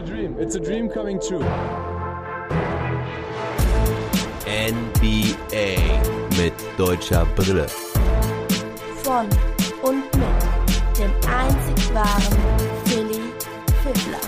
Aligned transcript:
a 0.00 0.02
dream. 0.02 0.36
It's 0.38 0.54
a 0.56 0.60
dream 0.60 0.88
coming 0.88 1.20
true. 1.20 1.44
NBA 4.46 5.76
mit 6.38 6.54
deutscher 6.78 7.26
Brille. 7.36 7.66
Von 9.02 9.26
und 9.82 10.04
mit 10.16 10.98
dem 10.98 11.10
einzig 11.28 11.94
wahren 11.94 12.38
Philly 12.84 13.20
Fiddler. 13.82 14.20